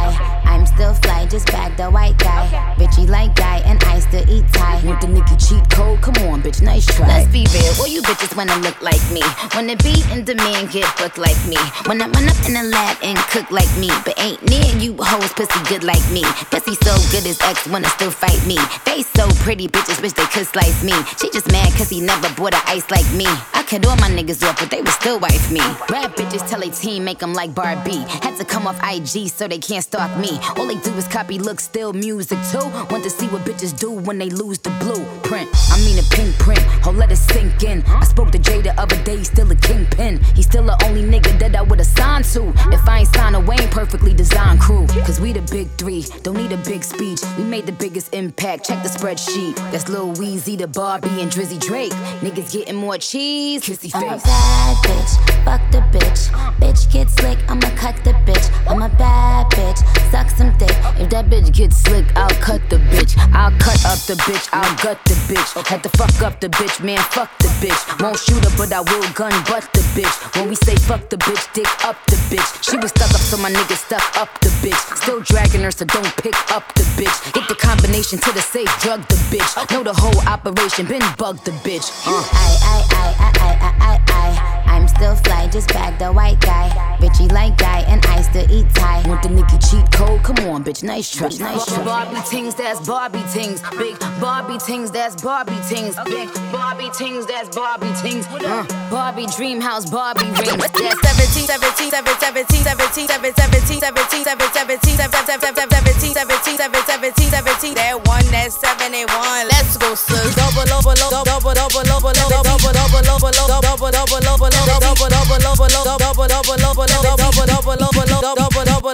I'm 0.63 0.67
still 0.67 0.95
fly, 0.95 1.27
just 1.27 1.47
bagged 1.47 1.77
the 1.77 1.91
white 1.91 2.17
guy. 2.19 2.47
Richie 2.79 3.09
like 3.09 3.35
guy, 3.35 3.59
and 3.67 3.83
I 3.83 3.99
still 3.99 4.23
eat 4.31 4.45
Thai. 4.53 4.81
Want 4.87 5.01
the 5.01 5.09
Nicki 5.09 5.35
cheat 5.35 5.69
code? 5.71 6.01
Come 6.03 6.15
on, 6.31 6.41
bitch, 6.41 6.63
nice 6.63 6.87
try. 6.87 7.09
Let's 7.09 7.33
be 7.33 7.43
real, 7.51 7.75
all 7.81 7.89
you 7.89 8.01
bitches 8.03 8.37
wanna 8.37 8.55
look 8.63 8.81
like 8.81 9.03
me. 9.11 9.23
Wanna 9.57 9.75
be 9.83 9.91
in 10.15 10.23
demand, 10.25 10.71
get 10.71 10.87
booked 10.99 11.19
like 11.19 11.35
me. 11.51 11.59
Wanna 11.87 12.07
run 12.15 12.31
up 12.31 12.39
in 12.47 12.55
the 12.55 12.63
lab 12.63 12.97
and 13.03 13.19
cook 13.35 13.51
like 13.51 13.67
me. 13.77 13.91
But 14.05 14.15
ain't 14.21 14.39
near 14.47 14.71
you 14.79 14.95
hoes 15.01 15.33
pussy 15.33 15.59
good 15.67 15.83
like 15.83 16.07
me. 16.13 16.23
Pussy 16.55 16.79
so 16.79 16.95
good 17.11 17.27
his 17.27 17.41
ex 17.43 17.67
wanna 17.67 17.89
still 17.99 18.13
fight 18.13 18.39
me. 18.47 18.55
Face 18.87 19.11
so 19.17 19.27
pretty, 19.43 19.67
bitches 19.67 20.01
wish 20.01 20.13
they 20.13 20.27
could 20.27 20.47
slice 20.47 20.85
me. 20.85 20.95
She 21.19 21.29
just 21.35 21.51
mad 21.51 21.73
cause 21.75 21.91
he 21.91 22.01
never 22.01 22.31
bought 22.39 22.55
a 22.55 22.63
ice 22.71 22.89
like 22.89 23.11
me. 23.19 23.27
I 23.53 23.65
cut 23.67 23.85
all 23.85 23.97
my 23.97 24.11
niggas 24.11 24.47
off, 24.47 24.61
but 24.61 24.71
they 24.71 24.81
would 24.81 24.95
still 24.95 25.19
wife 25.19 25.51
me. 25.51 25.65
Rap 25.91 26.15
bitches 26.15 26.49
tell 26.49 26.63
a 26.63 26.71
team 26.71 27.03
make 27.03 27.19
them 27.19 27.35
like 27.35 27.53
Barbie. 27.53 28.07
Had 28.23 28.37
to 28.37 28.45
come 28.45 28.69
off 28.69 28.79
IG 28.85 29.29
so 29.29 29.49
they 29.49 29.59
can't 29.59 29.83
stalk 29.83 30.17
me. 30.17 30.39
All 30.57 30.67
they 30.67 30.77
do 30.77 30.93
is 30.95 31.09
copy, 31.09 31.39
look, 31.39 31.61
still 31.61 31.93
music 31.93 32.39
too. 32.51 32.67
Want 32.91 33.05
to 33.05 33.11
see 33.11 33.27
what 33.29 33.43
bitches 33.43 33.79
do 33.79 33.91
when 33.91 34.19
they 34.19 34.31
lose 34.31 34.59
the 34.59 34.71
blueprint. 34.81 35.49
I 35.71 35.79
mean 35.85 35.99
a 35.99 36.03
pink 36.15 36.37
print, 36.39 36.61
oh 36.87 36.91
let 36.91 37.11
it 37.11 37.17
sink 37.17 37.63
in. 37.63 37.83
I 37.87 38.05
spoke 38.05 38.31
to 38.33 38.39
Jay 38.39 38.61
the 38.61 38.79
other 38.81 38.97
day, 39.05 39.17
he's 39.19 39.31
still 39.31 39.51
a 39.51 39.57
kingpin. 39.57 40.23
He's 40.35 40.47
still 40.47 40.65
the 40.65 40.77
only 40.85 41.03
nigga 41.03 41.39
that 41.39 41.57
I 41.57 41.63
would've 41.63 41.87
signed 41.87 42.25
to. 42.27 42.49
If 42.73 42.87
I 42.89 43.01
ain't 43.01 43.15
signed 43.15 43.37
a 43.37 43.41
Wayne 43.41 43.69
perfectly 43.69 44.15
designed 44.15 44.61
crew. 44.61 44.87
Cause 45.07 45.21
we 45.21 45.33
the 45.33 45.43
big 45.51 45.69
three, 45.79 46.05
don't 46.23 46.37
need 46.37 46.53
a 46.53 46.59
big 46.59 46.85
speech. 46.85 47.21
We 47.39 47.45
made 47.45 47.67
the 47.67 47.73
biggest 47.73 48.13
impact, 48.15 48.67
check 48.67 48.83
the 48.83 48.89
spreadsheet. 48.89 49.57
That's 49.71 49.89
Lil 49.89 50.15
Weezy, 50.15 50.59
the 50.59 50.67
Barbie, 50.67 51.21
and 51.21 51.31
Drizzy 51.31 51.61
Drake. 51.61 51.93
Niggas 52.21 52.53
getting 52.53 52.77
more 52.77 52.99
cheese, 52.99 53.63
kissy 53.63 53.91
face. 53.91 53.95
I'm 53.95 54.05
a 54.05 54.17
bad 54.19 54.77
bitch, 54.85 55.32
fuck 55.45 55.63
the 55.71 55.81
bitch. 55.95 56.31
Bitch 56.61 56.91
get 56.93 57.11
slick, 57.11 57.39
I'ma 57.49 57.71
cut 57.77 57.97
the 58.05 58.13
bitch. 58.27 58.47
I'm 58.69 58.83
a 58.83 58.89
bad 58.89 59.47
bitch, 59.53 59.79
suck 60.11 60.29
some 60.31 60.57
dick. 60.59 60.75
If 61.01 61.11
that 61.11 61.27
bitch 61.27 61.53
gets 61.53 61.77
slick, 61.77 62.07
I'll 62.17 62.37
cut 62.41 62.61
the 62.71 62.79
bitch. 62.93 63.17
I'll 63.35 63.51
cut 63.59 63.81
up 63.85 63.99
the 64.11 64.15
bitch, 64.27 64.49
I'll 64.53 64.75
gut 64.83 64.99
the 65.05 65.15
bitch. 65.29 65.51
Had 65.67 65.83
to 65.83 65.91
fuck 65.91 66.23
up 66.23 66.41
the 66.41 66.49
bitch, 66.49 66.83
man, 66.83 66.99
fuck 67.11 67.31
the 67.39 67.49
bitch. 67.63 67.81
Won't 68.03 68.19
shoot 68.19 68.43
her, 68.45 68.55
but 68.57 68.73
I 68.73 68.81
will 68.81 69.09
gun 69.15 69.33
butt 69.45 69.69
the 69.73 69.83
bitch. 69.97 70.15
When 70.37 70.49
we 70.49 70.55
say 70.57 70.77
fuck 70.77 71.09
the 71.09 71.17
bitch, 71.17 71.53
dick 71.55 71.69
up 71.85 71.97
the 72.07 72.17
bitch. 72.31 72.49
She 72.63 72.77
was 72.77 72.91
stuck 72.91 73.11
up, 73.11 73.21
so 73.21 73.37
my 73.39 73.51
nigga 73.51 73.77
stuck 73.77 74.05
up 74.17 74.29
the 74.41 74.49
bitch. 74.63 74.81
Still 75.03 75.21
dragging 75.21 75.63
her, 75.63 75.71
so 75.71 75.85
don't 75.85 76.13
pick 76.17 76.37
up 76.53 76.73
the 76.75 76.85
bitch. 76.99 77.33
Get 77.33 77.49
the 77.49 77.55
combination 77.55 78.19
to 78.19 78.33
the 78.33 78.43
safe, 78.43 78.71
drug 78.81 79.01
the 79.09 79.17
bitch. 79.33 79.51
Know 79.73 79.83
the 79.83 79.95
whole 79.95 80.21
operation, 80.29 80.87
been 80.87 81.03
bugged 81.19 81.45
the 81.45 81.53
bitch. 81.67 81.91
Uh. 82.07 82.23
I, 82.33 82.51
I, 82.63 82.79
I, 82.91 83.05
I, 83.19 83.33
I, 83.43 83.73
I, 83.81 84.01
I, 84.09 84.77
I'm 84.77 84.89
still 84.89 85.17
fly, 85.33 85.49
just 85.49 85.69
bag 85.69 85.99
the 85.99 86.13
white 86.13 86.41
guy. 86.41 86.92
Richie 87.03 87.27
like 87.35 87.59
guy, 87.59 87.81
and 87.89 88.01
I 88.07 88.23
still 88.23 88.49
eat 88.49 88.71
Thai. 88.75 89.03
Want 89.09 89.23
the 89.25 89.31
Nicki 89.31 89.59
cheat 89.59 89.91
code? 89.91 90.23
Come 90.23 90.39
on, 90.47 90.63
bitch, 90.63 90.85
nice 90.85 91.11
try, 91.11 91.29
nice 91.41 91.67
try. 91.67 91.85
Barbie 91.85 92.23
tings, 92.31 92.55
that's 92.55 92.79
Barbie 92.87 93.25
tings. 93.35 93.61
Big 93.77 93.99
Barbie 94.21 94.59
tings, 94.59 94.93
that's 94.93 95.21
Barbie 95.21 95.59
tings. 95.69 95.97
Big 96.07 96.31
Barbie 96.53 96.91
tings, 96.95 97.27
that's 97.27 97.51
Barbie 97.55 97.91
tings. 98.01 98.25
Uh, 98.31 98.63
Barbie 98.89 99.27
dream 99.37 99.61
house, 99.61 99.91
Barbie 99.91 100.31
rings. 100.31 100.47
That's 100.47 101.03
17, 101.43 101.91
17, 101.91 101.91
17, 101.91 102.63
17, 102.63 102.63
17, 102.63 103.11
17, 103.11 103.81
17, 103.83 103.83
17, 103.83 104.23
17, 104.23 104.95
17, 104.95 106.55
17, 106.55 106.55
17, 106.55 107.31
17, 107.35 107.75
that 107.75 107.99
one, 108.07 108.27
that 108.31 108.53
seven, 108.55 108.93
that 108.95 109.11
one. 109.11 109.51
Let's 109.51 109.75
go, 109.77 109.95
sis. 109.99 110.39
Double, 110.39 110.63
double, 110.71 110.95
double, 110.95 111.27
double, 111.27 111.51
double, 111.51 111.83
double, 111.83 112.15
double, 112.15 112.71
double, 112.71 113.03
double, 113.03 113.33
double, 113.35 113.91
double, 113.91 115.39
double, 115.43 115.67
double, 115.67 116.02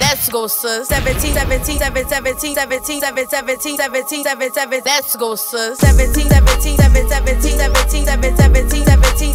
Let's 0.01 0.29
go, 0.31 0.47
sis. 0.47 0.89
17, 0.89 1.35
17, 1.35 1.79
17, 1.79 2.09
17, 2.09 2.55
17, 2.55 3.01
17, 3.01 3.01
17, 3.01 4.25
17, 4.25 4.55
17. 4.55 4.83
Let's 4.85 5.17
go, 5.17 5.35
sis. 5.35 5.79
17, 5.79 6.29
17, 6.29 6.77
17, 6.77 7.09
17, 7.09 7.57
17, 7.57 7.57
17, 7.57 8.37
17, 8.37 8.37
17, 8.37 8.37
17, 8.37 9.33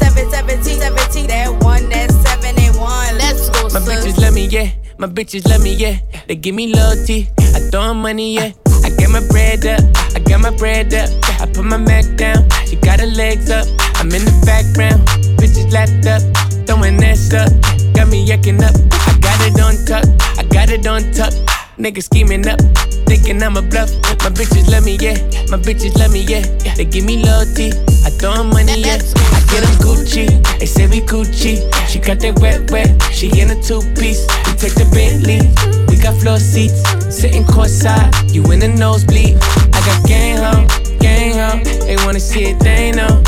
17, 0.00 0.30
17, 0.30 0.78
17, 0.80 1.26
that 1.26 1.50
one, 1.62 1.88
that 1.90 2.10
seven, 2.10 2.54
that 2.56 2.76
one. 2.78 3.18
Let's 3.18 3.50
go, 3.50 3.68
My 3.68 3.80
bitches 3.80 4.18
love 4.18 4.34
me, 4.34 4.46
yeah. 4.46 4.70
My 4.98 5.06
bitches 5.06 5.46
love 5.48 5.62
me, 5.62 5.74
yeah. 5.74 5.98
They 6.26 6.36
give 6.36 6.54
me 6.54 6.72
loyalty. 6.72 7.28
I 7.38 7.60
throw 7.70 7.90
'em 7.90 8.02
money, 8.02 8.34
yeah. 8.34 8.52
I 8.84 8.90
get 8.90 9.10
my 9.10 9.20
bread 9.28 9.66
up. 9.66 9.80
I 10.14 10.20
got 10.20 10.40
my 10.40 10.50
bread 10.56 10.94
up. 10.94 11.10
I 11.40 11.46
put 11.46 11.64
my 11.64 11.76
Mac 11.76 12.04
down. 12.16 12.48
She 12.66 12.76
got 12.76 13.00
her 13.00 13.06
legs 13.06 13.50
up. 13.50 13.66
I'm 13.96 14.10
in 14.12 14.24
the 14.24 14.42
background. 14.46 15.27
Bitches 15.38 15.72
lapped 15.72 16.06
up. 16.06 16.22
Throwing 16.66 17.02
ass 17.02 17.32
up. 17.32 17.48
Got 17.94 18.08
me 18.08 18.26
yucking 18.26 18.62
up. 18.62 18.74
I 19.08 19.18
got 19.18 19.40
it 19.40 19.58
on 19.60 19.74
tuck. 19.86 20.04
I 20.38 20.42
got 20.44 20.70
it 20.70 20.86
on 20.86 21.02
tuck. 21.12 21.32
Niggas 21.78 22.10
scheming 22.10 22.44
up, 22.48 22.58
thinking 23.06 23.40
I'm 23.40 23.56
a 23.56 23.62
bluff. 23.62 23.88
My 24.18 24.30
bitches 24.34 24.68
love 24.68 24.84
me, 24.84 24.98
yeah. 25.00 25.14
My 25.48 25.58
bitches 25.58 25.96
love 25.96 26.10
me, 26.12 26.22
yeah. 26.26 26.42
They 26.74 26.84
give 26.84 27.04
me 27.04 27.22
loyalty. 27.22 27.70
I 28.04 28.10
throw 28.10 28.32
'em 28.32 28.50
money, 28.50 28.82
yeah. 28.82 28.98
I 28.98 29.40
get 29.46 29.62
'em 29.62 29.76
Gucci. 29.78 30.26
They 30.58 30.66
say 30.66 30.88
we 30.88 31.00
Gucci. 31.02 31.62
She 31.86 32.00
got 32.00 32.18
that 32.18 32.40
wet, 32.40 32.68
wet. 32.72 32.90
She 33.12 33.28
in 33.40 33.50
a 33.50 33.62
two 33.62 33.80
piece. 33.94 34.26
We 34.46 34.54
take 34.58 34.74
the 34.74 34.86
Bentley. 34.90 35.38
We 35.86 36.02
got 36.02 36.18
floor 36.20 36.40
seats. 36.40 36.82
Sitting 37.14 37.44
courtside. 37.44 38.10
You 38.34 38.42
in 38.50 38.58
the 38.58 38.68
nosebleed. 38.68 39.38
I 39.72 39.80
got 39.86 40.04
gang 40.04 40.38
ho, 40.38 40.66
gang 40.98 41.38
ho. 41.38 41.62
They 41.86 41.94
wanna 42.04 42.18
see 42.18 42.42
it, 42.50 42.58
they 42.58 42.90
know. 42.90 43.22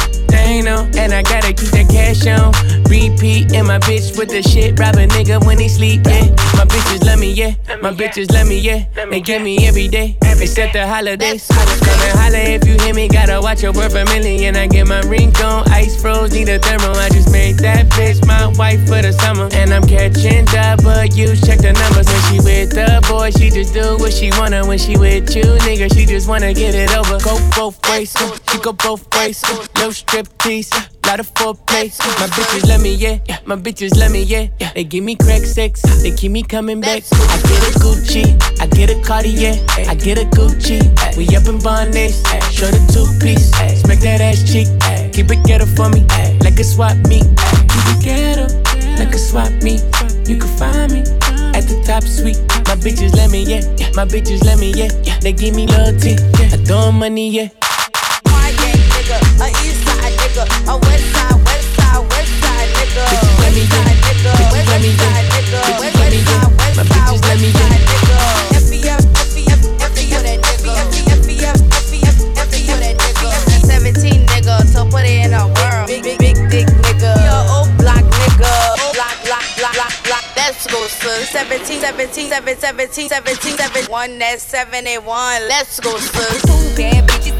Know, 0.51 0.91
and 0.99 1.15
I 1.15 1.23
gotta 1.23 1.55
keep 1.55 1.71
that 1.71 1.89
cash 1.89 2.27
on 2.27 2.53
repeat. 2.91 3.53
And 3.55 3.69
my 3.69 3.79
bitch 3.79 4.19
with 4.19 4.29
the 4.29 4.43
shit, 4.43 4.79
rob 4.79 4.97
a 4.97 5.07
nigga 5.07 5.45
when 5.47 5.59
he 5.59 5.69
sleep. 5.69 6.03
Yeah, 6.05 6.27
my 6.59 6.67
bitches 6.67 7.05
love 7.07 7.21
me, 7.21 7.33
yeah. 7.33 7.55
My 7.81 7.93
bitches 7.93 8.31
love 8.33 8.49
me, 8.49 8.59
yeah. 8.59 8.85
They 9.09 9.21
give 9.21 9.41
me 9.43 9.67
every 9.67 9.89
day, 9.89 10.19
except 10.23 10.73
the 10.75 10.87
holidays. 10.87 11.47
Come 11.47 11.69
and 11.69 12.19
holla 12.19 12.39
if 12.39 12.67
you 12.67 12.75
hear 12.83 12.93
me. 12.93 13.09
Gotta 13.09 13.41
watch 13.41 13.63
your 13.63 13.73
word 13.73 13.93
for 13.93 14.05
million. 14.07 14.57
I 14.57 14.67
get 14.67 14.87
my 14.89 15.01
ring 15.03 15.35
on, 15.37 15.71
ice 15.71 16.01
froze, 16.01 16.33
need 16.33 16.49
a 16.49 16.59
thermal. 16.59 16.97
I 16.97 17.09
just 17.09 17.31
made 17.33 17.59
that 17.61 17.87
bitch 17.91 18.27
my 18.27 18.49
wife 18.59 18.81
for 18.87 19.01
the 19.01 19.13
summer, 19.13 19.49
and 19.53 19.73
I'm 19.73 19.87
catching 19.87 20.45
W. 20.47 21.37
Check 21.37 21.61
the 21.61 21.73
numbers 21.73 22.07
when 22.11 22.23
she 22.29 22.39
with 22.43 22.71
the 22.75 23.01
boy. 23.09 23.31
She 23.31 23.51
just 23.51 23.73
do 23.73 23.97
what 23.99 24.13
she 24.13 24.31
wanna 24.33 24.67
when 24.67 24.79
she 24.79 24.99
with 24.99 25.35
you, 25.35 25.45
nigga. 25.65 25.95
She 25.95 26.05
just 26.05 26.29
wanna 26.29 26.53
get 26.53 26.75
it 26.75 26.91
over. 26.93 27.19
Go 27.23 27.39
both 27.57 27.79
ways, 27.89 28.15
she 28.51 28.59
go 28.59 28.73
both 28.73 29.07
ways. 29.15 29.43
No 29.77 29.91
strip 29.91 30.27
tease, 30.41 30.71
lot 31.07 31.21
of 31.21 31.33
foreplay. 31.35 31.91
My 32.19 32.27
bitches 32.27 32.69
love 32.69 32.83
me, 32.83 32.95
yeah. 32.95 33.19
My 33.45 33.57
bitches 33.57 33.97
love 33.99 34.13
me, 34.13 34.23
yeah. 34.23 34.49
They 34.75 34.85
give 34.85 35.05
me 35.05 35.17
crack 35.17 35.43
sex, 35.43 35.83
they 36.03 36.11
keep 36.11 36.33
me 36.33 36.43
coming 36.43 36.81
back. 36.81 37.03
I 37.13 37.39
get 37.43 37.63
a 37.63 37.79
Gucci, 37.79 38.61
I 38.61 38.67
get 38.67 38.91
a 38.91 39.01
Cartier, 39.03 39.55
I 39.89 39.95
get 39.95 40.19
a 40.19 40.25
Gucci. 40.25 40.81
We 41.17 41.25
up 41.37 41.47
in 41.47 41.59
Bondage, 41.61 42.15
show 42.53 42.67
the 42.67 42.81
two 42.93 43.07
piece, 43.25 43.51
smack 43.81 44.01
that 44.01 44.21
ass 44.21 44.43
cheek. 44.51 44.69
Keep 45.13 45.31
it 45.31 45.45
ghetto 45.45 45.67
for 45.67 45.89
me, 45.89 46.05
like 46.41 46.59
a 46.59 46.65
swap 46.65 46.97
meet. 47.09 47.25
Keep 47.71 47.87
it 47.93 48.05
ghetto, 48.05 48.47
like 48.99 49.15
a 49.15 49.19
swap 49.19 49.51
meet. 49.63 49.83
You 50.29 50.39
can 50.39 50.51
find 50.57 50.93
me 50.93 51.01
at 51.57 51.67
the 51.69 51.83
top 51.87 52.05
suite. 52.05 52.41
My 52.67 52.77
bitches 52.77 53.15
let 53.15 53.31
me, 53.31 53.43
yeah. 53.45 53.63
My 53.95 54.05
bitches 54.05 54.45
let 54.45 54.59
me, 54.59 54.73
yeah. 54.73 54.89
They 55.21 55.33
give 55.33 55.55
me 55.55 55.67
loyalty, 55.67 56.15
I 56.39 56.57
throw 56.65 56.93
money, 56.93 57.31
yeah. 57.31 57.49
Nigga, 60.41 60.69
a 60.69 60.79
west 60.79 61.13
side, 61.13 61.37
west 61.45 61.75
side, 61.77 62.01
west 62.11 62.33
side 62.41 62.69
nigga, 62.77 63.05
west 63.41 63.69
side 63.71 63.97
nigga, 64.01 64.33
west 64.53 64.69
side 64.69 64.81
nigga, 64.81 65.61
west 65.81 65.97
side, 65.97 66.17
west 66.17 66.89
side, 66.89 67.21
west 67.21 67.57
side 67.57 67.81
nigga. 67.91 68.19
FBF, 68.61 69.03
FBF, 69.21 69.61
FBF, 69.79 70.23
that 70.23 70.41
nigga, 70.51 71.15
FBF, 71.21 71.59
FBF, 71.81 72.17
FBF, 72.37 72.79
that 72.81 72.97
nigga. 72.97 73.31
17 73.67 74.27
nigga, 74.27 74.67
so 74.67 74.85
put 74.87 75.05
it 75.05 75.27
in 75.27 75.33
a 75.35 75.47
world. 75.47 75.87
Big, 75.87 76.03
big, 76.03 76.19
big 76.19 76.37
dick 76.51 76.67
nigga, 76.67 77.13
yo, 77.27 77.37
old 77.53 77.77
block 77.79 78.05
nigga, 78.05 78.53
block, 78.95 79.17
block, 79.25 79.45
block, 79.55 79.75
block, 79.75 79.95
block. 80.05 80.25
Let's 80.37 80.67
go, 80.67 80.87
son. 80.87 81.21
17, 81.27 81.81
17, 81.81 82.29
17, 82.29 82.59
17, 82.59 83.09
17, 83.09 83.57
17, 83.57 83.91
one, 83.91 84.19
that's 84.19 84.43
71. 84.45 85.49
Let's 85.49 85.81
go, 85.81 85.97
son. 85.99 86.41
Two 86.47 86.77
bad 86.77 87.09
bitches, 87.09 87.40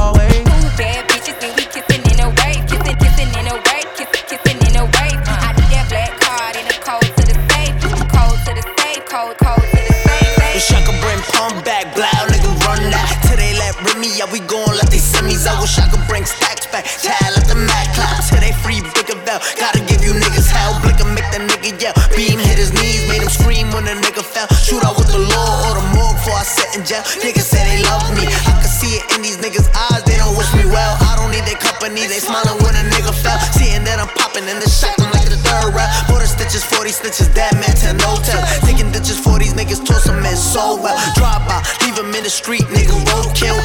I 15.47 15.57
wish 15.57 15.77
I 15.79 15.89
could 15.89 16.05
bring 16.05 16.25
stacks 16.25 16.67
back. 16.69 16.85
Child 16.85 17.37
at 17.37 17.47
the 17.49 17.55
Mac 17.55 17.89
claps. 17.97 18.29
till 18.29 18.41
they 18.41 18.53
free 18.61 18.81
bigger 18.93 19.17
bell. 19.25 19.41
Gotta 19.57 19.81
give 19.89 20.03
you 20.05 20.13
niggas 20.13 20.49
hell. 20.49 20.77
Blick 20.85 21.01
and 21.01 21.13
make 21.17 21.25
that 21.33 21.41
nigga 21.41 21.73
yell. 21.81 21.95
Beam 22.13 22.37
hit 22.37 22.61
his 22.61 22.73
knees, 22.73 23.07
made 23.09 23.21
him 23.21 23.31
scream 23.31 23.71
when 23.73 23.85
the 23.85 23.97
nigga 23.97 24.21
fell. 24.21 24.45
Shoot 24.61 24.85
out 24.85 24.97
with 24.97 25.09
the 25.09 25.17
law 25.17 25.69
or 25.69 25.81
the 25.81 25.85
morgue 25.97 26.17
before 26.21 26.37
I 26.37 26.45
sit 26.45 26.69
in 26.77 26.85
jail. 26.85 27.01
Niggas 27.25 27.47
say 27.47 27.61
they 27.65 27.81
love 27.81 28.05
me. 28.13 28.29
I 28.29 28.53
can 28.61 28.69
see 28.69 29.01
it 29.01 29.05
in 29.15 29.25
these 29.25 29.37
niggas' 29.41 29.69
eyes. 29.73 30.03
They 30.05 30.17
don't 30.17 30.37
wish 30.37 30.51
me 30.53 30.65
well. 30.69 30.93
I 31.01 31.17
don't 31.17 31.31
need 31.33 31.45
their 31.49 31.57
company. 31.57 32.05
They 32.05 32.21
smiling 32.21 32.61
when 32.61 32.77
a 32.77 32.85
nigga 32.93 33.13
fell. 33.13 33.39
Seeing 33.57 33.81
that 33.85 33.97
I'm 33.97 34.11
popping 34.13 34.45
in 34.45 34.57
the 34.61 34.69
shot, 34.69 34.93
I'm 35.01 35.09
like 35.13 35.29
the 35.29 35.41
third 35.41 35.73
round. 35.73 35.89
More 36.09 36.21
stitches, 36.41 36.63
40 36.65 36.89
stitches, 36.89 37.27
dead 37.29 37.53
man 37.61 37.75
to 37.85 37.93
no 38.01 38.17
tell. 38.25 38.41
Taking 38.65 38.91
ditches 38.91 39.19
for 39.19 39.37
these 39.37 39.53
niggas, 39.53 39.85
toss 39.85 40.05
them 40.05 40.25
in 40.25 40.35
so 40.35 40.81
well. 40.81 40.97
Drop 41.13 41.45
out, 41.53 41.61
leave 41.85 41.95
them 41.95 42.09
in 42.15 42.23
the 42.23 42.29
street, 42.29 42.65
nigga, 42.73 42.97
roadkill. 43.13 43.60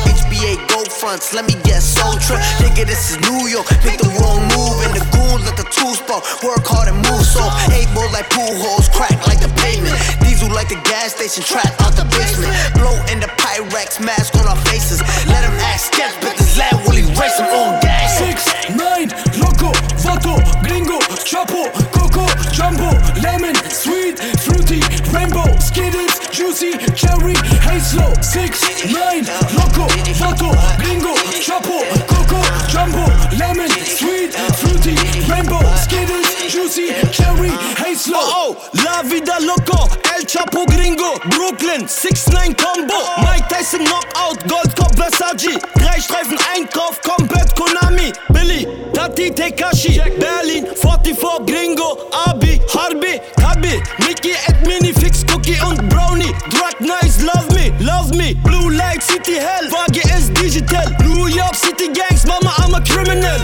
Let 1.17 1.49
me 1.49 1.57
get 1.65 1.81
soul 1.81 2.13
trip. 2.21 2.45
Nigga, 2.61 2.85
this 2.85 3.09
is 3.09 3.17
New 3.25 3.49
York, 3.49 3.65
Make 3.89 4.05
the 4.05 4.13
wrong 4.21 4.45
move. 4.53 4.85
In 4.85 4.93
the 4.93 5.01
goons, 5.17 5.49
let 5.49 5.57
the 5.57 5.65
tools 5.73 5.97
spot. 5.97 6.21
Work 6.45 6.69
hard 6.69 6.93
and 6.93 7.01
move 7.09 7.25
soft. 7.25 7.73
Eight 7.73 7.89
balls 7.97 8.13
like 8.13 8.29
pool 8.29 8.53
holes, 8.61 8.93
crack 8.93 9.17
like 9.25 9.41
the 9.41 9.49
pavement. 9.57 9.97
Diesel 10.21 10.53
like 10.53 10.69
the 10.69 10.77
gas 10.85 11.17
station, 11.17 11.41
trap 11.41 11.73
out 11.81 11.97
the 11.97 12.05
basement. 12.13 12.53
Blow 12.77 12.93
in 13.09 13.17
the 13.25 13.33
Pyrex, 13.41 13.97
mask 13.97 14.37
on 14.37 14.45
our 14.45 14.61
faces. 14.69 15.01
Let 15.25 15.41
them 15.41 15.57
act 15.65 15.89
sketch, 15.89 16.13
but 16.21 16.37
this 16.37 16.61
lad 16.61 16.77
will 16.85 17.01
erase 17.01 17.41
them 17.41 17.49
on 17.49 17.81
gas. 17.81 18.21
Six, 18.21 18.37
nine, 18.77 19.09
loco, 19.41 19.73
vato, 20.05 20.37
gringo, 20.69 21.01
chapo, 21.25 21.65
coco, 21.97 22.29
jumbo, 22.53 22.93
lemon, 23.25 23.57
sweet, 23.73 24.21
fruity, 24.45 24.85
rainbow, 25.17 25.49
skittles, 25.65 26.21
juicy, 26.29 26.77
cherry, 26.93 27.33
hazel. 27.77 28.13
Six, 28.23 28.87
nine, 28.93 29.25
loco, 29.55 29.87
vato, 30.17 30.51
gringo, 30.79 31.15
chapo, 31.45 31.85
coco, 32.09 32.41
jumbo, 32.73 33.05
lemon, 33.37 33.69
sweet, 33.85 34.33
fruity, 34.57 34.97
rainbow, 35.29 35.61
skittles, 35.77 36.27
juicy, 36.49 36.89
cherry, 37.13 37.51
hazel. 37.77 38.15
Oh, 38.17 38.57
oh, 38.57 38.71
la 38.85 39.03
vida 39.03 39.39
loco, 39.41 39.89
El 40.17 40.25
Chapo 40.27 40.65
gringo, 40.67 41.19
Brooklyn, 41.31 41.87
6-9 41.87 42.57
Combo, 42.57 42.95
Mike 43.19 43.49
Tyson 43.49 43.85
Knockout, 43.85 44.39
Goldkopf 44.49 44.97
Versace, 44.97 45.59
drei 45.77 46.01
Streifen 46.01 46.39
Einkauf, 46.55 47.01
Combat 47.03 47.55
Konami, 47.55 48.13
Billy, 48.33 48.67
Tati 48.93 49.31
Tekashi, 49.31 50.01
Berlin, 50.19 50.67
44 50.75 51.45
Gringo, 51.47 51.99
Abi, 52.27 52.61
Harbi, 52.73 53.21
Kabi, 53.39 53.81
Mickey, 53.99 54.33
Edmini, 54.49 54.93
Fix, 54.95 55.25
Cookie 55.27 55.59
und 55.69 55.89
Brownie, 55.89 56.33
Drug 56.51 56.81
Nice, 56.81 57.23
Love 57.23 57.56
Me, 57.97 58.03
Love 58.03 58.17
Me, 58.17 58.35
Blue 58.35 58.71
Light, 58.71 59.03
City 59.03 59.35
Hell, 59.35 59.69
Vage 59.69 60.05
S 60.07 60.29
Digital, 60.31 60.85
New 61.01 61.29
York 61.29 61.55
City 61.55 61.89
Gangs, 61.93 62.27
Mama, 62.27 62.53
I'm 62.59 62.75
a 62.75 62.81
criminal, 62.85 63.39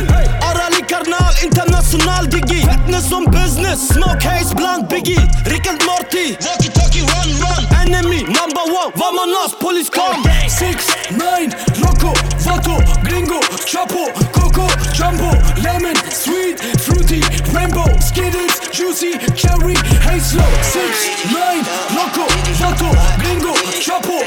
Arali 0.45 0.87
Karnal, 0.89 1.33
International 1.43 2.25
Digi, 2.27 2.61
Fitness 2.61 3.13
und 3.13 3.31
Business, 3.31 3.89
Smoke 3.89 4.23
Haze, 4.23 4.55
Blunt, 4.55 4.89
Biggie, 4.89 5.21
Rick 5.51 5.67
and 5.69 5.81
Morty, 5.87 6.37
Walkie 6.45 6.69
Talkie, 6.69 7.03
Run 7.03 7.31
Run, 7.41 7.63
Enemy, 7.81 8.25
Number 8.25 8.65
One, 8.67 8.93
Vamonos, 8.93 9.59
Police 9.59 9.89
Come, 9.91 10.23
Six, 10.49 10.87
nine, 11.13 11.51
loco, 11.81 12.13
vato, 12.45 12.77
gringo, 13.05 13.41
chapo, 13.65 14.13
coco, 14.33 14.67
jumbo, 14.93 15.31
lemon, 15.63 15.97
sweet, 16.11 16.61
fruity, 16.83 17.21
rainbow, 17.53 17.89
skittles, 18.01 18.61
juicy, 18.71 19.19
cherry, 19.35 19.77
hazel. 20.05 20.45
Six, 20.63 21.25
nine, 21.33 21.65
loco, 21.97 22.27
vato, 22.61 22.91
gringo, 23.21 23.55
chapo, 23.81 24.21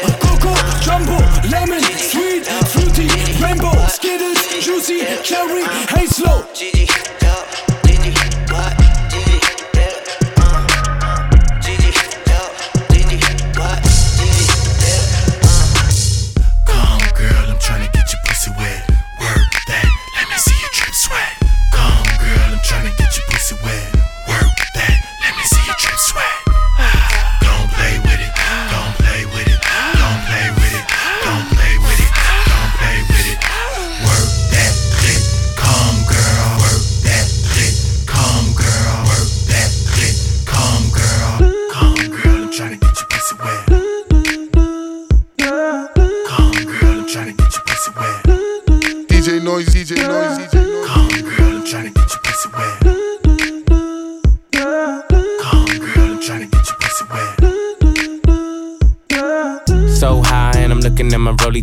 juicy, 5.23 5.63
Hey, 5.65 6.01
hazel. 6.01 6.44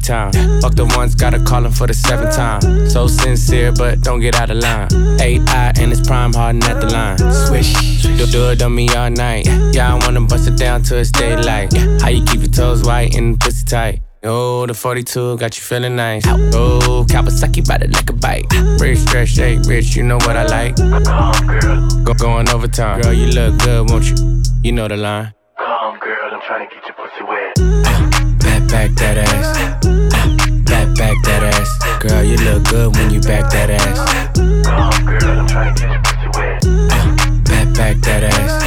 Time. 0.03 0.33
Fuck 0.61 0.75
the 0.75 0.85
ones, 0.97 1.15
gotta 1.15 1.39
call 1.43 1.65
him 1.65 1.73
for 1.73 1.87
the 1.87 1.95
seventh 1.95 2.35
time. 2.35 2.89
So 2.89 3.07
sincere, 3.07 3.73
but 3.73 4.01
don't 4.03 4.21
get 4.21 4.35
out 4.35 4.51
of 4.51 4.59
line. 4.59 4.89
AI 5.21 5.73
and 5.79 5.93
it's 5.93 6.07
prime 6.07 6.33
harden 6.33 6.63
at 6.65 6.81
the 6.81 6.89
line. 6.89 7.19
Swish, 7.47 8.03
do, 8.03 8.27
do 8.27 8.51
it 8.51 8.63
on 8.63 8.75
me 8.75 8.89
all 8.91 9.11
night. 9.11 9.47
Yeah, 9.73 9.95
I 9.95 10.05
wanna 10.05 10.21
bust 10.23 10.49
it 10.49 10.57
down 10.57 10.83
till 10.83 10.99
it's 10.99 11.11
daylight. 11.11 11.73
How 12.01 12.09
you 12.09 12.25
keep 12.25 12.41
your 12.41 12.51
toes 12.51 12.83
white 12.83 13.15
and 13.15 13.39
pussy 13.39 13.65
tight? 13.65 14.01
Oh, 14.25 14.67
the 14.67 14.75
42 14.75 15.37
got 15.39 15.57
you 15.57 15.65
feeling 15.65 15.97
nice. 15.97 16.25
Oh, 16.29 17.05
Kawasaki 17.09 17.59
it 17.59 17.93
like 17.93 18.09
a 18.09 18.13
bite. 18.13 18.47
Rich, 18.81 19.01
stretch, 19.01 19.31
shake, 19.31 19.63
rich, 19.67 19.97
you 19.97 20.05
know 20.05 20.19
what 20.19 20.37
I 20.37 20.45
like. 20.45 20.77
Go 22.05 22.15
going 22.15 22.49
overtime. 22.51 23.01
Girl, 23.01 23.13
you 23.13 23.27
look 23.27 23.59
good, 23.59 23.91
won't 23.91 24.05
you? 24.09 24.43
You 24.63 24.71
know 24.71 24.87
the 24.87 24.97
line. 24.97 25.35
Come, 25.59 25.99
girl, 25.99 26.31
I'm 26.33 26.41
tryna 26.41 26.71
get 26.71 26.85
your 26.87 26.95
pussy 26.95 27.25
wet. 27.25 28.39
Back, 28.39 28.69
back 28.69 28.91
that 28.93 29.19
ass. 29.19 29.82
Back, 31.13 31.25
that 31.25 31.43
ass. 31.43 31.71
Girl, 32.01 32.23
you 32.25 32.37
look 32.39 32.65
good 32.71 32.97
when 32.97 33.11
you 33.11 33.21
back 33.21 33.51
that 33.53 33.69
ass. 33.69 33.99
Wet. 36.35 36.63
Back, 37.45 37.75
back 37.75 37.97
that 38.01 38.25
ass. 38.25 38.63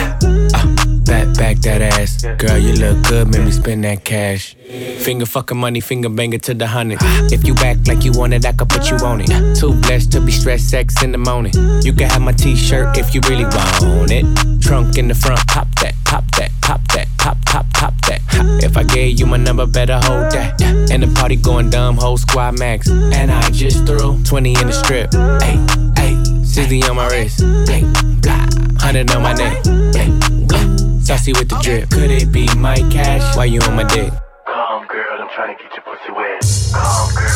Uh, 0.54 0.68
back, 1.06 1.36
back 1.38 1.58
that 1.64 1.82
ass. 1.82 2.24
Girl, 2.38 2.58
you 2.60 2.74
look 2.74 3.04
good, 3.08 3.30
make 3.30 3.44
me 3.44 3.52
spend 3.52 3.84
that 3.86 4.06
cash. 4.06 4.56
Finger 5.00 5.26
fucking 5.26 5.58
money, 5.58 5.80
finger 5.80 6.10
banger 6.10 6.38
to 6.38 6.54
the 6.54 6.68
hundred. 6.68 7.00
If 7.34 7.48
you 7.48 7.56
act 7.64 7.88
like 7.88 8.04
you 8.04 8.12
want 8.12 8.34
it, 8.36 8.46
I 8.46 8.52
could 8.52 8.70
put 8.70 8.92
you 8.92 8.98
on 8.98 9.22
it. 9.22 9.56
Too 9.58 9.74
blessed 9.82 10.12
to 10.12 10.22
be 10.22 10.32
stressed 10.32 10.70
sex 10.70 11.02
in 11.02 11.12
the 11.14 11.18
morning. 11.18 11.54
You 11.82 11.94
can 11.94 12.10
have 12.12 12.22
my 12.22 12.34
t-shirt 12.34 12.96
if 12.96 13.16
you 13.16 13.22
really 13.28 13.46
want 13.46 14.12
it. 14.12 14.62
Trunk 14.62 15.00
in 15.00 15.08
the 15.08 15.16
front, 15.16 15.48
pop 15.48 15.68
pop 16.15 16.32
that, 16.32 16.51
pop 16.62 16.88
that, 16.93 17.08
pop, 17.17 17.38
pop, 17.45 17.65
pop 17.73 17.93
that. 18.08 18.21
If 18.63 18.78
I 18.78 18.84
gave 18.84 19.19
you 19.19 19.25
my 19.25 19.36
number, 19.36 19.65
better 19.65 19.95
hold 19.95 20.32
that. 20.32 20.62
And 20.89 21.04
the 21.04 21.08
party 21.13 21.36
going 21.36 21.69
dumb, 21.69 21.97
whole 21.97 22.17
squad 22.17 22.58
max. 22.58 22.88
And 22.89 23.30
I 23.30 23.49
just 23.49 23.86
threw 23.86 24.23
20 24.23 24.49
in 24.62 24.67
the 24.67 24.71
strip. 24.71 25.12
Hey, 25.43 25.58
hey, 25.99 26.15
60 26.45 26.84
on 26.84 26.95
my 26.95 27.08
wrist. 27.08 27.41
Hey, 27.67 27.82
blah, 28.23 28.47
100 28.80 29.12
on 29.12 29.23
my 29.23 29.34
neck. 29.34 29.65
Hey, 29.91 30.08
uh, 30.56 30.78
saucy 31.04 31.34
with 31.34 31.49
the 31.49 31.60
drip. 31.62 31.89
Could 31.89 32.12
it 32.12 32.32
be 32.32 32.47
my 32.56 32.78
cash? 32.89 33.36
Why 33.36 33.45
you 33.45 33.60
on 33.62 33.75
my 33.75 33.84
dick? 33.84 34.13
Come, 34.45 34.88
girl, 34.88 35.19
I'm 35.19 35.28
tryna 35.36 35.60
get 35.60 35.73
your 35.75 35.84
pussy 35.84 36.12
wet. 36.15 36.39
Come, 36.71 37.12
girl, 37.12 37.35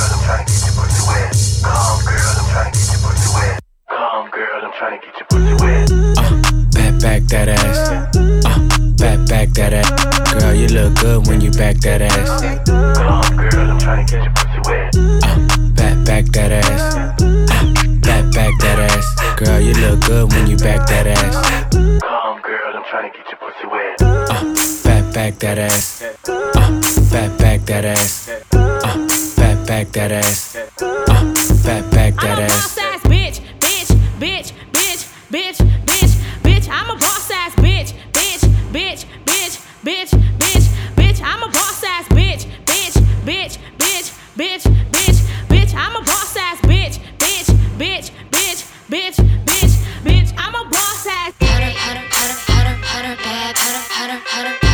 look 10.90 11.00
good 11.00 11.28
when 11.28 11.42
you 11.42 11.52
back 11.52 11.78
that 11.78 12.02
ass. 12.02 12.42
Come, 12.68 13.38
girl, 13.38 13.72
I'm 13.72 13.80
tryna 13.80 14.10
get 14.10 14.24
your 14.24 14.34
pussy 14.34 14.60
wet. 14.66 14.96
Uh, 15.24 15.70
Back, 15.74 16.06
back 16.06 16.26
that 16.34 16.52
ass. 16.52 16.96
Uh, 16.96 17.14
back, 18.02 18.34
back 18.34 18.54
that 18.60 18.80
ass. 18.80 19.40
Girl, 19.40 19.60
you 19.60 19.74
look 19.74 20.02
good 20.02 20.32
when 20.34 20.48
you 20.48 20.58
back 20.58 20.88
that 20.88 21.08
ass. 21.08 21.74
Come, 21.74 22.42
girl, 22.42 22.74
I'm 22.76 22.84
tryna 22.84 23.14
get 23.14 23.28
your 23.28 23.38
pussy 23.38 23.68
wet. 23.68 23.98
Back, 24.84 25.14
back 25.14 25.40
that 25.40 25.58
ass. 25.58 26.02
Uh, 26.28 26.82
back, 27.12 27.38
back 27.38 27.66
that 27.66 27.86
ass. 27.86 28.30
Uh, 28.52 29.08
back, 29.38 29.68
back 29.68 29.92
that 29.92 30.12
ass. 30.12 30.56
Uh, 30.82 31.34
back, 31.64 31.92
back 31.92 32.16
that 32.16 32.40
ass. 32.40 32.79
Hotter, 54.40 54.56
hotter, 54.62 54.69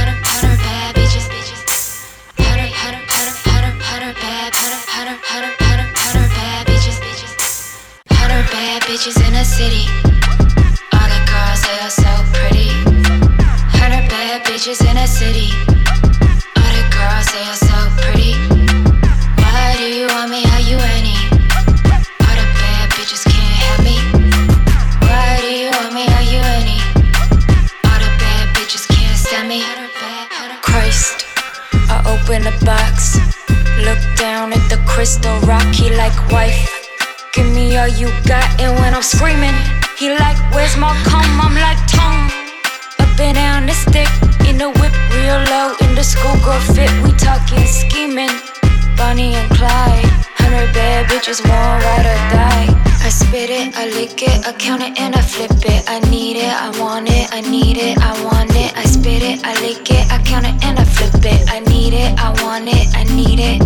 bad 50.95 51.11
bitches, 51.11 51.41
one 51.43 51.51
ride 51.51 52.07
or 52.07 52.19
die. 52.31 52.67
I 53.03 53.09
spit 53.09 53.49
it, 53.49 53.75
I 53.75 53.85
lick 53.97 54.21
it, 54.23 54.47
I 54.47 54.53
count 54.53 54.81
it 54.81 54.97
and 54.97 55.13
I 55.13 55.21
flip 55.21 55.51
it. 55.51 55.83
I 55.89 55.99
need 56.09 56.37
it, 56.37 56.53
I 56.65 56.69
want 56.79 57.09
it, 57.09 57.27
I 57.33 57.41
need 57.41 57.77
it, 57.77 57.97
I 57.99 58.11
want 58.23 58.55
it. 58.55 58.71
I 58.77 58.85
spit 58.85 59.21
it, 59.21 59.43
I 59.43 59.53
lick 59.61 59.91
it, 59.91 60.05
I 60.09 60.23
count 60.23 60.45
it 60.45 60.55
and 60.63 60.79
I 60.79 60.85
flip 60.85 61.19
it. 61.25 61.51
I 61.51 61.59
need 61.71 61.93
it, 61.93 62.11
I 62.17 62.29
want 62.43 62.69
it, 62.69 62.87
I 62.95 63.03
need 63.19 63.39
it. 63.39 63.59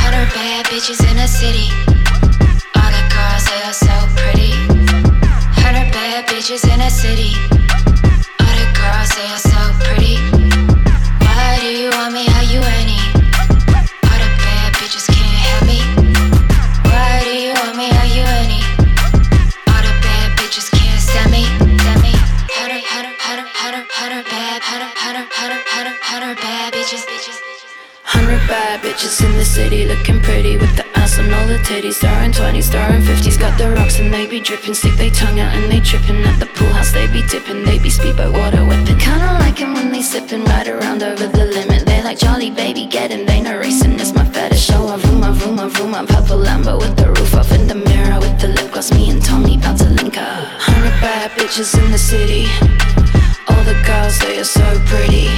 Hundred 0.00 0.28
bad 0.32 0.64
bitches 0.72 1.00
in 1.10 1.16
the 1.20 1.28
city. 1.28 1.68
All 2.78 2.90
the 2.96 3.04
girls, 3.12 3.44
they 3.50 3.60
are 3.68 3.78
so 3.86 3.96
pretty. 4.16 4.52
Hundred 5.60 5.92
bad 5.92 6.26
bitches 6.26 6.64
in 6.72 6.78
the 6.80 6.88
city. 6.88 7.32
All 8.40 8.54
the 8.56 8.66
girls, 8.80 9.10
they 9.16 9.28
are 9.36 9.44
so 9.52 9.60
pretty. 9.84 10.16
Why 11.20 11.58
do 11.60 11.68
you 11.68 11.90
want 11.90 12.14
me? 12.14 12.24
Are 12.38 12.48
you 12.48 12.60
any? 12.80 13.19
Bad 28.50 28.80
bitches 28.82 29.24
in 29.24 29.32
the 29.38 29.44
city 29.44 29.86
looking 29.86 30.20
pretty 30.20 30.56
with 30.56 30.74
the 30.76 30.84
ass 30.98 31.18
and 31.18 31.32
all 31.32 31.46
the 31.46 31.58
titties. 31.68 31.94
Stirring 31.94 32.32
20s, 32.32 32.64
stirring 32.64 33.02
50s. 33.02 33.38
Got 33.38 33.56
the 33.56 33.70
rocks 33.70 34.00
and 34.00 34.12
they 34.12 34.26
be 34.26 34.40
dripping. 34.40 34.74
Stick 34.74 34.94
they 34.96 35.10
tongue 35.10 35.38
out 35.38 35.54
and 35.54 35.70
they 35.70 35.80
tripping. 35.80 36.20
At 36.24 36.40
the 36.40 36.46
pool 36.46 36.72
house 36.72 36.92
they 36.92 37.06
be 37.06 37.22
dipping. 37.32 37.64
They 37.64 37.78
be 37.78 37.90
speedboat 37.90 38.32
water 38.34 38.64
whipping. 38.64 38.98
Kinda 38.98 39.30
like 39.44 39.60
'em 39.62 39.74
when 39.74 39.92
they 39.92 40.02
sipping 40.02 40.44
right 40.52 40.66
around 40.66 41.02
over 41.02 41.28
the 41.28 41.44
limit. 41.56 41.86
They 41.86 42.02
like 42.02 42.18
Jolly 42.18 42.50
baby, 42.50 42.86
get 42.86 43.12
'em. 43.12 43.24
They 43.24 43.40
no 43.40 43.56
racing, 43.56 43.94
it's 44.00 44.12
my 44.18 44.24
fetish. 44.24 44.64
Show 44.68 44.82
a 44.94 44.96
room, 45.04 45.22
a 45.22 45.30
room, 45.40 45.58
a 45.64 45.68
room, 45.76 45.94
a 45.94 46.02
purple 46.12 46.40
Lambo 46.46 46.74
with 46.82 46.96
the 46.96 47.08
roof 47.16 47.32
off 47.40 47.52
in 47.52 47.68
the 47.68 47.78
mirror 47.88 48.18
with 48.24 48.36
the 48.42 48.48
lip 48.48 48.72
gloss. 48.72 48.90
Me 48.92 49.10
and 49.10 49.22
Tommy 49.24 49.54
about 49.60 49.78
to 49.78 49.88
link 49.98 50.16
up. 50.18 50.42
Hundred 50.66 50.96
bad 51.00 51.30
bitches 51.36 51.72
in 51.80 51.86
the 51.92 52.02
city. 52.10 52.42
All 53.48 53.62
the 53.70 53.76
girls, 53.86 54.18
they 54.18 54.38
are 54.42 54.50
so 54.58 54.66
pretty. 54.90 55.28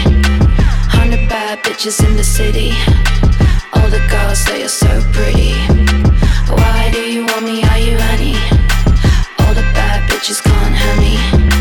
Hundred 1.03 1.29
bad 1.29 1.59
bitches 1.65 1.99
in 2.07 2.17
the 2.17 2.23
city. 2.23 2.71
All 3.73 3.89
the 3.91 3.99
girls, 4.09 4.45
they 4.45 4.63
are 4.63 4.69
so 4.69 4.87
pretty. 5.11 5.51
Why 6.47 6.91
do 6.93 7.01
you 7.01 7.27
want 7.27 7.45
me? 7.45 7.65
Are 7.65 7.79
you 7.79 7.97
any? 8.15 8.35
All 9.41 9.53
the 9.53 9.67
bad 9.75 10.09
bitches 10.09 10.41
can't 10.41 10.75
have 10.77 10.99
me. 11.01 11.52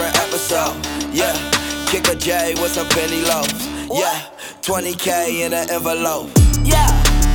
Different 0.00 0.32
episode. 0.32 0.76
Yeah, 1.12 1.36
kick 1.84 2.08
a 2.08 2.14
J 2.16 2.54
with 2.56 2.72
some 2.72 2.88
penny 2.88 3.20
loaves. 3.20 3.68
Yeah, 3.92 4.16
20k 4.64 5.44
in 5.44 5.52
an 5.52 5.68
envelope. 5.68 6.30
Yeah, 6.64 6.88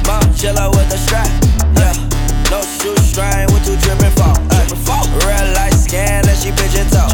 mom 0.10 0.26
chilla 0.34 0.74
with 0.74 0.90
a 0.90 0.98
strap. 0.98 1.30
Yeah, 1.78 1.94
no 2.50 2.66
shoe 2.82 2.98
strain 3.06 3.46
with 3.54 3.62
two 3.70 3.78
dripping 3.86 4.10
fall. 4.18 4.34
Real 5.22 5.46
light 5.54 5.78
scan 5.78 6.26
and 6.28 6.38
she 6.42 6.50
pigeon 6.58 6.90
toe. 6.90 7.14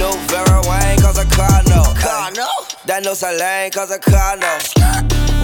New 0.00 0.16
Vera 0.32 0.62
Wang 0.64 0.96
cause 0.98 1.18
a 1.18 1.28
car 1.28 1.60
no. 1.68 1.84
Car 2.00 2.32
no. 2.32 2.48
That 2.86 3.04
no 3.04 3.12
Celine 3.12 3.70
cause 3.70 3.90
a 3.90 3.98
car 3.98 4.40
no. 4.40 4.48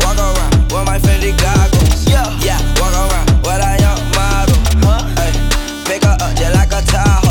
Walk 0.01 0.17
around 0.17 0.73
with 0.73 0.87
my 0.89 0.97
Fendi 0.97 1.37
goggles. 1.37 2.09
Yeah, 2.09 2.25
yeah. 2.41 2.57
Walk 2.81 2.97
around 2.97 3.29
with 3.45 3.69
a 3.69 3.77
young 3.85 4.01
model. 4.17 4.57
Huh? 4.81 5.05
Ay, 5.21 5.85
pick 5.85 6.05
her 6.05 6.17
up 6.17 6.33
just 6.41 6.55
like 6.57 6.73
a 6.73 6.81
Tahoe. 6.89 7.30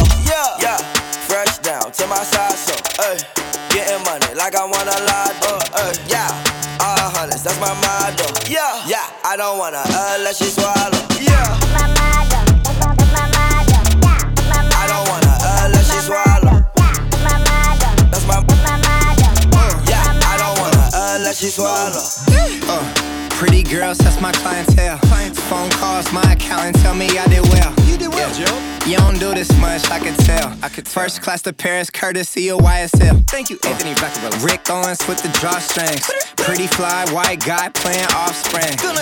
Yeah, 2.19 2.27
yeah. 2.27 2.27
Fresh 2.27 2.27
down 2.27 2.27
to 2.27 2.27
my 2.27 2.27
side 2.27 2.59
so. 2.59 2.75
Ay, 2.99 3.17
getting 3.69 4.03
money 4.03 4.33
like 4.35 4.55
I 4.55 4.65
want 4.65 4.89
a 4.89 4.99
lot. 5.07 5.35
Uh, 5.39 5.79
ay, 5.79 5.93
yeah. 6.07 6.27
All 6.81 7.11
hundreds, 7.15 7.43
that's 7.43 7.59
my 7.59 7.73
motto. 7.79 8.27
Yeah, 8.49 8.83
yeah. 8.87 9.07
I 9.23 9.37
don't 9.37 9.57
wanna 9.57 9.83
uh, 9.85 10.17
let 10.23 10.35
she 10.35 10.45
swallow. 10.45 10.99
Yeah. 11.21 11.57
I 14.71 14.87
don't 14.87 15.07
wanna 15.07 15.33
uh, 15.39 15.69
let 15.71 15.85
she 15.85 15.99
swallow. 16.03 16.63
That's 18.11 18.25
my 18.27 18.37
uh, 18.37 18.67
yeah. 19.87 20.03
I 20.25 20.35
don't 20.37 20.59
wanna 20.59 20.89
uh, 20.93 21.19
let 21.23 21.35
she 21.35 21.47
swallow. 21.47 22.03
Uh, 22.67 22.83
pretty 23.31 23.63
girls, 23.63 23.97
that's 23.99 24.19
my 24.21 24.31
clientele. 24.33 24.99
Phone 25.49 25.71
calls, 25.71 26.13
my 26.13 26.21
accountant 26.33 26.75
tell 26.77 26.93
me 26.93 27.07
I 27.17 27.25
did 27.25 27.41
well. 27.49 27.73
You 27.87 27.97
did 27.97 28.09
well, 28.09 28.31
Joe. 28.35 28.53
You 28.85 28.97
don't 28.97 29.17
do 29.17 29.33
this 29.33 29.49
much, 29.59 29.89
I 29.89 29.97
could 29.97 30.15
tell. 30.23 30.55
I 30.61 30.69
could 30.69 30.87
first 30.87 31.23
class 31.23 31.41
to 31.41 31.53
Paris, 31.53 31.89
courtesy 31.89 32.51
of 32.51 32.59
YSL. 32.59 33.27
Thank 33.27 33.49
you, 33.49 33.57
Anthony 33.65 33.95
Vaccarello. 33.95 34.45
Rick 34.45 34.69
Owens 34.69 35.01
with 35.07 35.23
the 35.23 35.29
drawstrings. 35.29 36.05
Pretty 36.37 36.67
fly, 36.67 37.03
white 37.09 37.43
guy 37.43 37.69
playing 37.69 38.05
offspring. 38.13 38.77
Ooh, 38.85 38.93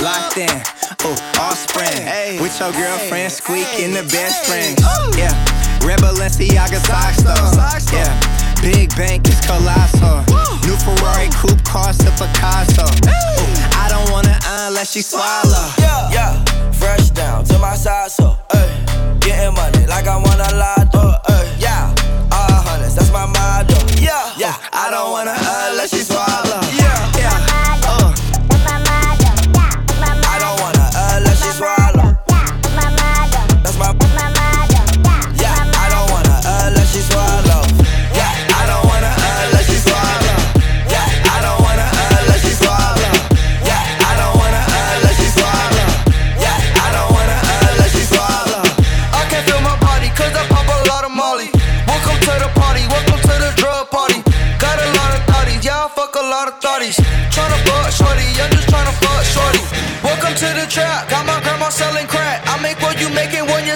locked 0.00 0.38
uh, 0.38 0.46
in, 0.46 0.54
ooh, 1.02 1.18
offspring. 1.42 2.06
With 2.40 2.54
your 2.60 2.70
girlfriend, 2.78 3.32
squeak 3.32 3.66
in 3.80 3.90
the 3.90 4.06
best 4.14 4.46
friends. 4.46 4.78
Yeah, 5.18 5.34
Red 5.82 5.98
Balenciaga 5.98 6.78
socks 6.86 7.22
though. 7.26 7.58
Yeah, 7.90 8.37
big 8.60 8.94
bank 8.96 9.28
is 9.28 9.40
colossal. 9.40 10.24
New 10.66 10.76
Ferrari 10.76 11.28
coupe 11.32 11.62
cost 11.64 12.02
a 12.02 12.10
Picasso. 12.12 12.84
Ooh, 12.84 13.48
I 13.76 13.88
don't 13.88 14.10
wanna 14.10 14.38
unless 14.66 14.92
she 14.92 15.02
swallow. 15.02 15.72
Yeah, 15.78 16.10
yeah. 16.12 16.44
Fresh 16.72 17.10
down 17.10 17.44
to 17.46 17.58
my 17.58 17.74
side 17.74 18.10
so. 18.10 18.36
Ay, 18.50 19.18
getting 19.20 19.54
money 19.54 19.86
like 19.86 20.06
I 20.06 20.16
want 20.16 20.40
a 20.40 20.56
lot. 20.56 20.94
Uh, 20.94 21.18
ay, 21.28 21.56
yeah. 21.58 21.94
All 22.32 22.60
hundreds, 22.62 22.94
that's 22.94 23.12
my 23.12 23.26
motto. 23.26 23.76
Yeah, 24.00 24.32
yeah. 24.36 24.56
I 24.72 24.90
don't 24.90 25.10
wanna 25.10 25.36
unless 25.70 25.90
she 25.90 26.02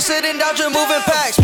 sitting 0.02 0.36
down 0.36 0.56
just 0.56 0.74
moving 0.74 1.02
packs. 1.02 1.41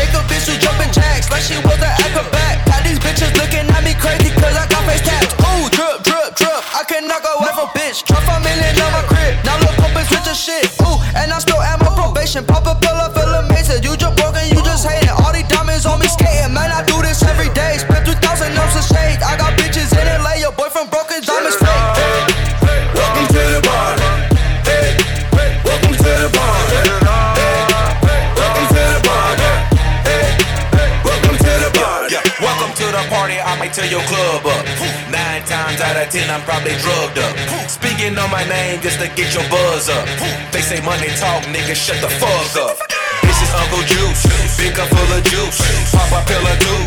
Tear 33.79 33.87
your 33.87 34.03
club 34.11 34.43
up. 34.43 34.65
Nine 35.07 35.43
times 35.47 35.79
out 35.79 35.95
of 35.95 36.11
ten, 36.11 36.27
I'm 36.27 36.43
probably 36.43 36.75
drugged 36.83 37.19
up. 37.23 37.35
Speaking 37.71 38.19
on 38.19 38.31
my 38.31 38.43
name 38.51 38.83
just 38.83 38.99
to 38.99 39.07
get 39.15 39.31
your 39.31 39.47
buzz 39.47 39.87
up. 39.89 40.07
They 40.51 40.63
say 40.63 40.83
money 40.83 41.07
talk, 41.15 41.47
nigga, 41.55 41.79
shut 41.79 42.03
the 42.03 42.11
fuck 42.19 42.55
up. 42.59 42.75
This 43.23 43.39
is 43.39 43.51
Uncle 43.55 43.85
Juice, 43.87 44.27
big 44.59 44.75
cup 44.75 44.91
full 44.91 45.13
of 45.15 45.23
juice. 45.23 45.63
Pop 45.95 46.11
a 46.11 46.21
pill 46.27 46.43
or 46.43 46.59
two, 46.59 46.81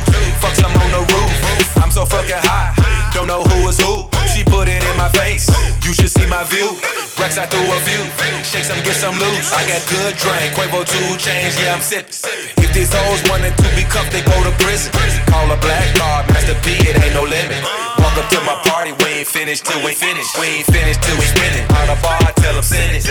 fuck 0.43 0.55
some 0.59 0.75
on 0.75 0.89
the 0.91 1.01
roof. 1.07 1.31
I'm 1.79 1.91
so 1.91 2.03
fucking 2.03 2.43
hot, 2.43 2.75
don't 3.13 3.27
know 3.27 3.43
who 3.43 3.67
is 3.69 3.79
who. 3.79 4.07
She 4.31 4.43
put 4.43 4.67
it 4.67 4.79
in 4.79 4.95
my 4.97 5.09
face, 5.11 5.51
you 5.83 5.93
should 5.93 6.09
see 6.09 6.25
my 6.27 6.43
view. 6.47 6.71
Rex, 7.19 7.37
I 7.37 7.45
threw 7.45 7.61
a 7.61 7.79
few, 7.83 8.01
shake 8.47 8.63
some, 8.63 8.79
get 8.83 8.95
some 8.95 9.15
loose. 9.19 9.51
I 9.51 9.67
got 9.67 9.83
good 9.91 10.15
drink, 10.15 10.55
Quavo 10.55 10.87
two 10.87 11.17
chains, 11.19 11.59
yeah, 11.59 11.75
I'm 11.75 11.83
sipping. 11.83 12.15
If 12.57 12.71
these 12.73 12.91
hoes 12.91 13.21
wanted 13.29 13.53
to 13.57 13.67
be 13.75 13.83
cuffed, 13.83 14.11
they 14.11 14.23
go 14.23 14.35
to 14.43 14.51
prison. 14.63 14.91
Call 15.27 15.51
a 15.51 15.57
black 15.59 15.83
card, 15.95 16.31
Master 16.31 16.55
P, 16.63 16.79
it 16.87 16.95
ain't 17.03 17.13
no 17.13 17.23
limit. 17.27 17.59
Walk 17.99 18.15
up 18.17 18.27
to 18.31 18.39
my 18.47 18.55
party, 18.63 18.95
we 19.03 19.21
ain't 19.21 19.27
finished 19.27 19.65
till 19.65 19.83
we 19.83 19.93
finish. 19.93 20.27
We 20.39 20.63
ain't 20.63 20.67
finished 20.71 21.03
till 21.03 21.17
we 21.19 21.25
spinning. 21.27 21.67
On 21.75 21.87
the 21.91 21.97
bar, 22.01 22.23
tell 22.39 22.55
them 22.55 22.63
send 22.63 22.95
it. 22.95 23.03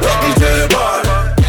Welcome 0.00 0.34
to 0.40 0.48
the 0.64 0.68
party. 0.72 1.39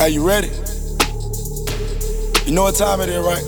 Are 0.00 0.08
you 0.08 0.26
ready? 0.26 0.48
You 2.46 2.52
know 2.52 2.62
what 2.62 2.74
time 2.74 3.02
it 3.02 3.10
is, 3.10 3.20
right? 3.22 3.44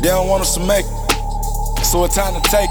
They 0.00 0.10
don't 0.10 0.28
want 0.28 0.42
us 0.42 0.54
to 0.54 0.60
make 0.60 0.86
it, 0.86 1.84
so 1.84 2.04
it's 2.04 2.14
time 2.14 2.40
to 2.40 2.48
take 2.48 2.69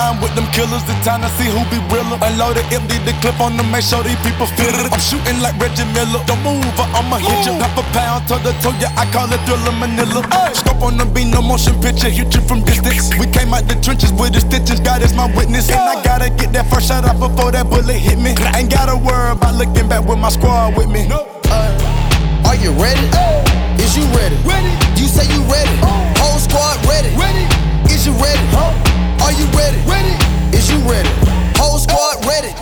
it. 0.00 0.10
Rhyme 0.10 0.20
with 0.20 0.34
them 0.34 0.46
killers, 0.52 0.82
it's 0.88 1.04
time 1.04 1.20
to 1.20 1.28
see 1.36 1.48
who 1.48 1.60
be 1.68 1.78
realer. 1.92 2.18
Unload 2.22 2.56
it, 2.56 2.66
empty 2.72 2.98
the 3.04 3.12
clip 3.20 3.40
on 3.40 3.56
them, 3.56 3.70
make 3.70 3.84
sure 3.84 4.02
these 4.02 4.18
people 4.24 4.46
feel 4.46 4.72
it. 4.72 4.92
I'm 4.92 5.00
shooting 5.00 5.40
like 5.40 5.56
Reggie 5.60 5.84
Miller. 5.92 6.24
Don't 6.26 6.40
move 6.42 6.64
or 6.78 6.88
I'ma 6.96 7.18
hit 7.18 7.46
you. 7.46 7.54
Half 7.60 7.76
a 7.76 7.84
pound, 7.92 8.28
toe 8.28 8.40
to 8.40 8.52
toe, 8.62 8.74
yeah, 8.80 8.92
I 8.96 9.04
call 9.12 9.30
it 9.32 9.40
thriller 9.44 9.72
Manila. 9.76 10.24
Scope 10.54 10.82
on 10.82 10.96
the 10.96 11.04
beat, 11.04 11.28
no 11.28 11.42
motion 11.42 11.76
picture, 11.80 12.08
hit 12.08 12.32
you 12.34 12.40
from 12.42 12.64
distance. 12.64 13.12
We 13.20 13.26
came 13.28 13.52
out 13.52 13.68
the 13.68 13.76
trenches 13.80 14.12
with 14.12 14.32
the 14.32 14.40
stitches, 14.40 14.80
God 14.80 15.02
is 15.02 15.14
my 15.14 15.28
witness. 15.36 15.68
And 15.70 15.80
I 15.80 16.02
gotta 16.02 16.30
get 16.30 16.52
that 16.52 16.66
first 16.70 16.88
shot 16.88 17.04
out 17.04 17.20
before 17.20 17.52
that 17.52 17.68
bullet 17.68 17.96
hit 17.96 18.18
me. 18.18 18.34
I 18.40 18.60
Ain't 18.60 18.70
gotta 18.70 18.96
worry 18.96 19.32
about 19.32 19.54
looking 19.54 19.88
back 19.88 20.04
with 20.04 20.18
my 20.18 20.30
squad 20.30 20.76
with 20.76 20.88
me. 20.88 21.08
Uh, 21.10 22.48
Are 22.48 22.56
you 22.56 22.72
ready? 22.76 23.04
Is 23.80 23.96
you 23.96 24.04
ready? 24.16 24.36
Ready. 24.44 24.72
You 25.00 25.08
say 25.08 25.24
you 25.32 25.42
ready. 25.48 25.72
Whole 26.20 26.38
squad 26.38 26.76
ready. 26.84 27.08
Ready. 27.16 27.44
Is 27.92 28.06
you 28.06 28.12
ready? 28.12 28.89
Are 29.22 29.32
you 29.32 29.46
ready? 29.56 29.76
Ready. 29.86 30.14
Is 30.56 30.70
you 30.70 30.78
ready? 30.88 31.08
Whole 31.56 31.78
squad 31.78 32.24
ready. 32.26 32.52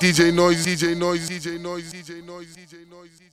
DJ 0.00 0.32
Noise, 0.32 0.66
DJ 0.66 0.96
Noise, 0.96 1.28
DJ 1.28 1.60
Noise, 1.60 1.92
DJ 1.92 2.24
Noise, 2.24 2.56
DJ 2.56 2.90
Noise, 2.90 3.18
DJ 3.18 3.20
Noise. 3.20 3.25